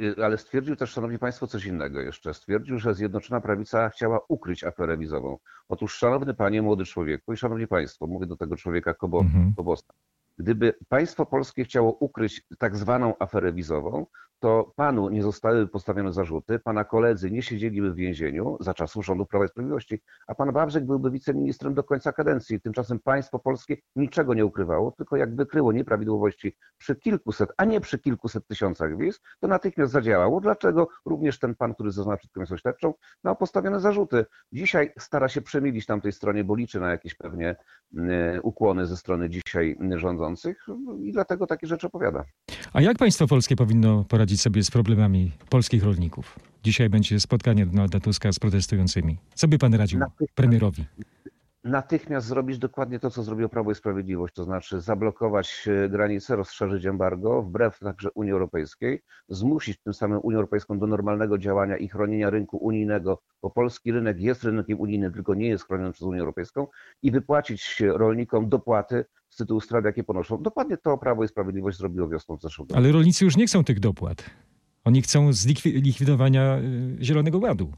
Y, 0.00 0.24
Ale 0.24 0.38
stwierdził 0.38 0.76
też, 0.76 0.90
szanowni 0.90 1.18
państwo, 1.18 1.46
coś 1.46 1.64
innego 1.64 2.00
jeszcze. 2.00 2.34
Stwierdził, 2.34 2.78
że 2.78 2.94
Zjednoczona 2.94 3.40
Prawica 3.40 3.88
chciała 3.88 4.20
ukryć 4.28 4.64
aferę 4.64 4.98
wizową. 4.98 5.38
Otóż, 5.68 5.94
szanowny 5.94 6.34
panie, 6.34 6.62
młody 6.62 6.84
człowieku 6.84 7.32
i 7.32 7.36
szanowni 7.36 7.66
państwo, 7.66 8.06
mówię 8.06 8.26
do 8.26 8.36
tego 8.36 8.56
człowieka 8.56 8.94
Kobo, 8.94 9.20
Mhm. 9.20 9.54
Gdyby 10.38 10.74
państwo 10.88 11.26
polskie 11.26 11.64
chciało 11.64 11.92
ukryć 11.92 12.42
tak 12.58 12.76
zwaną 12.76 13.14
aferę 13.18 13.52
wizową, 13.52 14.06
to 14.38 14.72
panu 14.76 15.08
nie 15.08 15.22
zostały 15.22 15.68
postawione 15.68 16.12
zarzuty, 16.12 16.58
pana 16.58 16.84
koledzy 16.84 17.30
nie 17.30 17.42
siedzieliby 17.42 17.92
w 17.92 17.96
więzieniu 17.96 18.56
za 18.60 18.74
czasów 18.74 19.06
rządu 19.06 19.26
Prawa 19.26 19.44
i 19.44 19.48
Sprawiedliwości, 19.48 20.02
a 20.26 20.34
pan 20.34 20.52
Wawrzyk 20.52 20.84
byłby 20.84 21.10
wiceministrem 21.10 21.74
do 21.74 21.84
końca 21.84 22.12
kadencji. 22.12 22.60
Tymczasem 22.60 22.98
państwo 22.98 23.38
polskie 23.38 23.76
niczego 23.96 24.34
nie 24.34 24.46
ukrywało, 24.46 24.92
tylko 24.92 25.16
jak 25.16 25.36
wykryło 25.36 25.72
nieprawidłowości 25.72 26.56
przy 26.78 26.96
kilkuset, 26.96 27.52
a 27.56 27.64
nie 27.64 27.80
przy 27.80 27.98
kilkuset 27.98 28.46
tysiącach 28.46 28.96
wiz, 28.96 29.20
to 29.40 29.48
natychmiast 29.48 29.92
zadziałało. 29.92 30.40
Dlaczego 30.40 30.88
również 31.04 31.38
ten 31.38 31.54
pan, 31.54 31.74
który 31.74 31.90
zeznał 31.90 32.16
przed 32.16 32.60
śledczą, 32.60 32.94
miał 33.24 33.36
postawione 33.36 33.80
zarzuty. 33.80 34.26
Dzisiaj 34.52 34.92
stara 34.98 35.28
się 35.28 35.42
przemilić 35.42 35.86
tamtej 35.86 36.12
stronie, 36.12 36.44
bo 36.44 36.54
liczy 36.54 36.80
na 36.80 36.90
jakieś 36.90 37.14
pewnie 37.14 37.56
y, 37.94 38.42
ukłony 38.42 38.86
ze 38.86 38.96
strony 38.96 39.30
dzisiaj 39.30 39.76
rządzących 40.26 40.66
i 41.04 41.12
dlatego 41.12 41.46
takie 41.46 41.66
rzeczy 41.66 41.86
opowiada. 41.86 42.24
A 42.72 42.80
jak 42.80 42.98
państwo 42.98 43.26
polskie 43.26 43.56
powinno 43.56 44.04
poradzić 44.04 44.40
sobie 44.40 44.62
z 44.62 44.70
problemami 44.70 45.32
polskich 45.50 45.84
rolników? 45.84 46.38
Dzisiaj 46.64 46.88
będzie 46.88 47.20
spotkanie 47.20 47.66
Donalda 47.66 48.00
Tuska 48.00 48.32
z 48.32 48.38
protestującymi. 48.38 49.16
Co 49.34 49.48
by 49.48 49.58
pan 49.58 49.74
radził 49.74 50.00
premierowi? 50.34 50.84
Natychmiast 51.66 52.26
zrobić 52.26 52.58
dokładnie 52.58 52.98
to, 52.98 53.10
co 53.10 53.22
zrobiło 53.22 53.48
Prawo 53.48 53.70
i 53.70 53.74
Sprawiedliwość, 53.74 54.34
to 54.34 54.44
znaczy 54.44 54.80
zablokować 54.80 55.68
e, 55.84 55.88
granice, 55.88 56.36
rozszerzyć 56.36 56.86
embargo, 56.86 57.42
wbrew 57.42 57.78
także 57.78 58.10
Unii 58.14 58.32
Europejskiej, 58.32 59.02
zmusić 59.28 59.78
tym 59.82 59.94
samym 59.94 60.20
Unię 60.22 60.36
Europejską 60.36 60.78
do 60.78 60.86
normalnego 60.86 61.38
działania 61.38 61.76
i 61.76 61.88
chronienia 61.88 62.30
rynku 62.30 62.56
unijnego, 62.56 63.22
bo 63.42 63.50
polski 63.50 63.92
rynek 63.92 64.20
jest 64.20 64.44
rynkiem 64.44 64.80
unijnym, 64.80 65.12
tylko 65.12 65.34
nie 65.34 65.48
jest 65.48 65.66
chroniony 65.66 65.92
przez 65.92 66.02
Unię 66.02 66.20
Europejską 66.20 66.66
i 67.02 67.10
wypłacić 67.10 67.82
rolnikom 67.86 68.48
dopłaty 68.48 69.04
z 69.28 69.36
tytułu 69.36 69.60
strat, 69.60 69.84
jakie 69.84 70.04
ponoszą. 70.04 70.42
Dokładnie 70.42 70.76
to 70.76 70.98
Prawo 70.98 71.24
i 71.24 71.28
Sprawiedliwość 71.28 71.78
zrobiło 71.78 72.08
wiosną 72.08 72.36
zeszłego 72.36 72.74
roku. 72.74 72.78
Ale 72.84 72.92
rolnicy 72.92 73.24
już 73.24 73.36
nie 73.36 73.46
chcą 73.46 73.64
tych 73.64 73.80
dopłat. 73.80 74.30
Oni 74.84 75.02
chcą 75.02 75.32
zlikwidowania 75.32 76.58
y, 76.58 77.04
Zielonego 77.04 77.38
Ładu. 77.38 77.72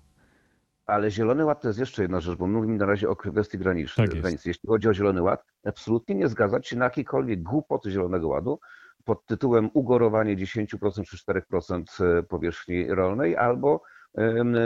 Ale 0.88 1.10
Zielony 1.10 1.44
Ład 1.44 1.62
to 1.62 1.68
jest 1.68 1.80
jeszcze 1.80 2.02
jedna 2.02 2.20
rzecz, 2.20 2.38
bo 2.38 2.46
mówimy 2.46 2.76
na 2.76 2.86
razie 2.86 3.08
o 3.08 3.16
kwestii 3.16 3.58
granicznej. 3.58 4.08
Tak. 4.08 4.46
Jeśli 4.46 4.68
chodzi 4.68 4.88
o 4.88 4.94
Zielony 4.94 5.22
Ład, 5.22 5.44
absolutnie 5.64 6.14
nie 6.14 6.28
zgadzać 6.28 6.68
się 6.68 6.76
na 6.76 6.84
jakiekolwiek 6.84 7.42
głupoty 7.42 7.90
Zielonego 7.90 8.28
Ładu 8.28 8.60
pod 9.04 9.26
tytułem 9.26 9.70
ugorowanie 9.74 10.36
10% 10.36 11.04
czy 11.04 11.16
4% 11.16 12.04
e, 12.04 12.22
powierzchni 12.22 12.86
rolnej 12.86 13.36
albo 13.36 13.82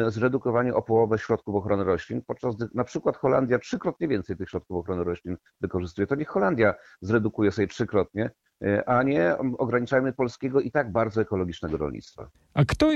zredukowanie 0.08 0.74
o 0.74 0.82
połowę 0.82 1.18
środków 1.18 1.54
ochrony 1.54 1.84
roślin, 1.84 2.22
podczas 2.26 2.56
gdy 2.56 2.68
na 2.74 2.84
przykład 2.84 3.16
Holandia 3.16 3.58
trzykrotnie 3.58 4.08
więcej 4.08 4.36
tych 4.36 4.48
środków 4.48 4.76
ochrony 4.76 5.04
roślin 5.04 5.36
wykorzystuje. 5.60 6.06
To 6.06 6.14
niech 6.14 6.28
Holandia 6.28 6.74
zredukuje 7.00 7.52
sobie 7.52 7.68
trzykrotnie, 7.68 8.30
e, 8.64 8.88
a 8.88 9.02
nie 9.02 9.36
ograniczajmy 9.58 10.12
polskiego 10.12 10.60
i 10.60 10.70
tak 10.70 10.92
bardzo 10.92 11.20
ekologicznego 11.20 11.76
rolnictwa. 11.76 12.28
A 12.54 12.64
kto 12.64 12.90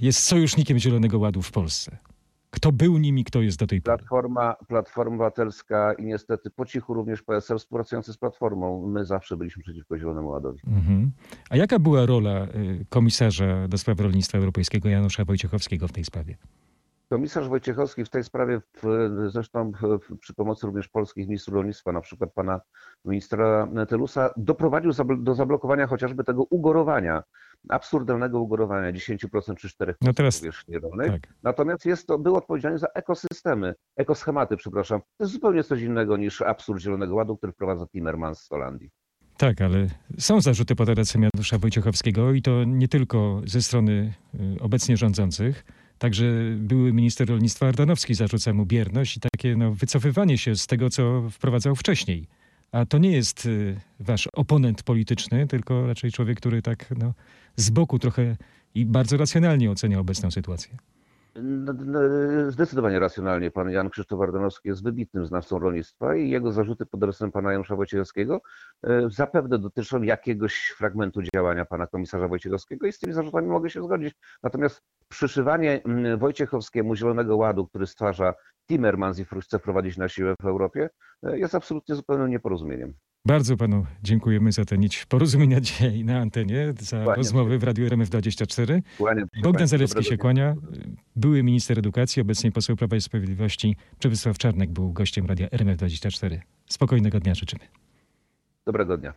jest 0.00 0.18
sojusznikiem 0.18 0.78
Zielonego 0.78 1.18
Ładu 1.18 1.42
w 1.42 1.50
Polsce? 1.50 1.98
Kto 2.64 2.72
był 2.72 2.98
nimi, 2.98 3.24
kto 3.24 3.42
jest 3.42 3.58
do 3.58 3.66
tej 3.66 3.82
pory? 3.82 3.98
Platforma, 3.98 4.56
Platforma 4.68 5.14
Obywatelska 5.14 5.92
i 5.92 6.04
niestety 6.04 6.50
po 6.50 6.66
cichu 6.66 6.94
również 6.94 7.22
PSL 7.22 7.58
współpracujący 7.58 8.12
z 8.12 8.16
Platformą. 8.16 8.86
My 8.86 9.04
zawsze 9.04 9.36
byliśmy 9.36 9.62
przeciwko 9.62 9.98
Zielonemu 9.98 10.28
Ładowi. 10.28 10.60
Mhm. 10.66 11.12
A 11.50 11.56
jaka 11.56 11.78
była 11.78 12.06
rola 12.06 12.44
y, 12.44 12.86
komisarza 12.88 13.68
do 13.68 13.78
spraw 13.78 14.00
rolnictwa 14.00 14.38
europejskiego 14.38 14.88
Janusza 14.88 15.24
Wojciechowskiego 15.24 15.88
w 15.88 15.92
tej 15.92 16.04
sprawie? 16.04 16.36
Komisarz 17.08 17.48
Wojciechowski 17.48 18.04
w 18.04 18.10
tej 18.10 18.24
sprawie, 18.24 18.60
zresztą 19.26 19.72
przy 20.20 20.34
pomocy 20.34 20.66
również 20.66 20.88
polskich 20.88 21.28
ministrów 21.28 21.54
rolnictwa, 21.54 21.92
na 21.92 22.00
przykład 22.00 22.32
pana 22.32 22.60
ministra 23.04 23.68
Telusa, 23.88 24.30
doprowadził 24.36 24.92
do 25.18 25.34
zablokowania 25.34 25.86
chociażby 25.86 26.24
tego 26.24 26.42
ugorowania, 26.42 27.22
absurdalnego 27.68 28.40
ugorowania 28.40 28.92
10% 28.92 29.56
czy 29.56 29.68
4% 29.68 29.94
no 30.00 30.12
teraz, 30.12 30.38
powierzchni 30.38 30.78
rolnej. 30.78 31.10
Tak. 31.10 31.34
Natomiast 31.42 31.86
jest 31.86 32.06
to, 32.06 32.18
był 32.18 32.36
odpowiedzialny 32.36 32.78
za 32.78 32.86
ekosystemy, 32.94 33.74
ekoschematy, 33.96 34.56
przepraszam. 34.56 35.00
To 35.00 35.24
jest 35.24 35.32
zupełnie 35.32 35.64
coś 35.64 35.82
innego 35.82 36.16
niż 36.16 36.42
absurd 36.42 36.80
Zielonego 36.82 37.14
Ładu, 37.14 37.36
który 37.36 37.52
wprowadza 37.52 37.86
Timmermans 37.86 38.40
z 38.40 38.48
Holandii. 38.48 38.90
Tak, 39.36 39.60
ale 39.60 39.86
są 40.18 40.40
zarzuty 40.40 40.76
pod 40.76 40.88
adresem 40.88 41.22
Janusza 41.22 41.58
Wojciechowskiego 41.58 42.32
i 42.32 42.42
to 42.42 42.64
nie 42.64 42.88
tylko 42.88 43.42
ze 43.46 43.62
strony 43.62 44.14
y, 44.34 44.60
obecnie 44.60 44.96
rządzących, 44.96 45.64
Także 45.98 46.24
były 46.56 46.92
minister 46.92 47.28
rolnictwa 47.28 47.66
Ardanowski 47.66 48.14
zarzuca 48.14 48.52
mu 48.52 48.66
bierność 48.66 49.16
i 49.16 49.20
takie 49.20 49.56
no, 49.56 49.72
wycofywanie 49.72 50.38
się 50.38 50.56
z 50.56 50.66
tego, 50.66 50.90
co 50.90 51.30
wprowadzał 51.30 51.74
wcześniej. 51.74 52.26
A 52.74 52.86
to 52.86 52.98
nie 52.98 53.12
jest 53.12 53.46
y, 53.46 53.80
wasz 54.00 54.26
oponent 54.32 54.82
polityczny, 54.82 55.46
tylko 55.46 55.86
raczej 55.86 56.12
człowiek, 56.12 56.38
który 56.38 56.62
tak 56.62 56.94
no, 56.98 57.14
z 57.56 57.70
boku 57.70 57.98
trochę 57.98 58.36
i 58.74 58.86
bardzo 58.86 59.16
racjonalnie 59.16 59.70
ocenia 59.70 59.98
obecną 59.98 60.30
sytuację. 60.30 60.76
Zdecydowanie 62.48 62.98
racjonalnie. 62.98 63.50
Pan 63.50 63.70
Jan 63.70 63.90
Krzysztof 63.90 64.20
Ardanowski 64.20 64.68
jest 64.68 64.82
wybitnym 64.82 65.26
znawcą 65.26 65.58
rolnictwa 65.58 66.16
i 66.16 66.30
jego 66.30 66.52
zarzuty 66.52 66.86
pod 66.86 67.02
adresem 67.02 67.32
pana 67.32 67.52
Janusza 67.52 67.76
Wojciechowskiego 67.76 68.40
e, 68.82 69.10
zapewne 69.10 69.58
dotyczą 69.58 70.02
jakiegoś 70.02 70.74
fragmentu 70.76 71.20
działania 71.34 71.64
pana 71.64 71.86
komisarza 71.86 72.28
Wojciechowskiego 72.28 72.86
i 72.86 72.92
z 72.92 72.98
tymi 72.98 73.12
zarzutami 73.12 73.48
mogę 73.48 73.70
się 73.70 73.82
zgodzić. 73.82 74.14
Natomiast 74.42 74.82
przyszywanie 75.08 75.82
Wojciechowskiemu 76.18 76.96
Zielonego 76.96 77.36
Ładu, 77.36 77.66
który 77.66 77.86
stwarza 77.86 78.34
Timmermans 78.68 79.18
i 79.18 79.24
chce 79.40 79.58
wprowadzić 79.58 79.96
na 79.96 80.08
siłę 80.08 80.34
w 80.42 80.46
Europie, 80.46 80.90
e, 81.22 81.38
jest 81.38 81.54
absolutnie 81.54 81.94
zupełnym 81.94 82.30
nieporozumieniem. 82.30 82.94
Bardzo 83.26 83.56
panu 83.56 83.86
dziękujemy 84.02 84.52
za 84.52 84.64
tę 84.64 84.78
nić 84.78 85.06
porozumienia 85.06 85.60
dzisiaj 85.68 86.04
na 86.04 86.18
antenie, 86.18 86.74
za 86.80 86.96
Kłaniam 86.96 87.16
rozmowy 87.16 87.58
w 87.58 87.64
Radiu 87.64 87.88
RMF24. 87.88 88.80
Kłaniam 88.98 89.28
się, 89.34 89.42
Bogdan 89.42 89.66
Zalewski 89.66 90.04
się 90.04 90.18
kłania, 90.18 90.54
były 91.16 91.42
minister 91.42 91.78
edukacji, 91.78 92.22
obecnie 92.22 92.52
poseł 92.52 92.76
Prawa 92.76 92.96
i 92.96 93.00
Sprawiedliwości. 93.00 93.76
Przemysław 93.98 94.38
Czarnek 94.38 94.70
był 94.70 94.92
gościem 94.92 95.26
Radia 95.26 95.46
RMF24. 95.46 96.38
Spokojnego 96.66 97.20
dnia 97.20 97.34
życzymy. 97.34 97.64
Dobrego 98.66 98.96
dnia. 98.96 99.14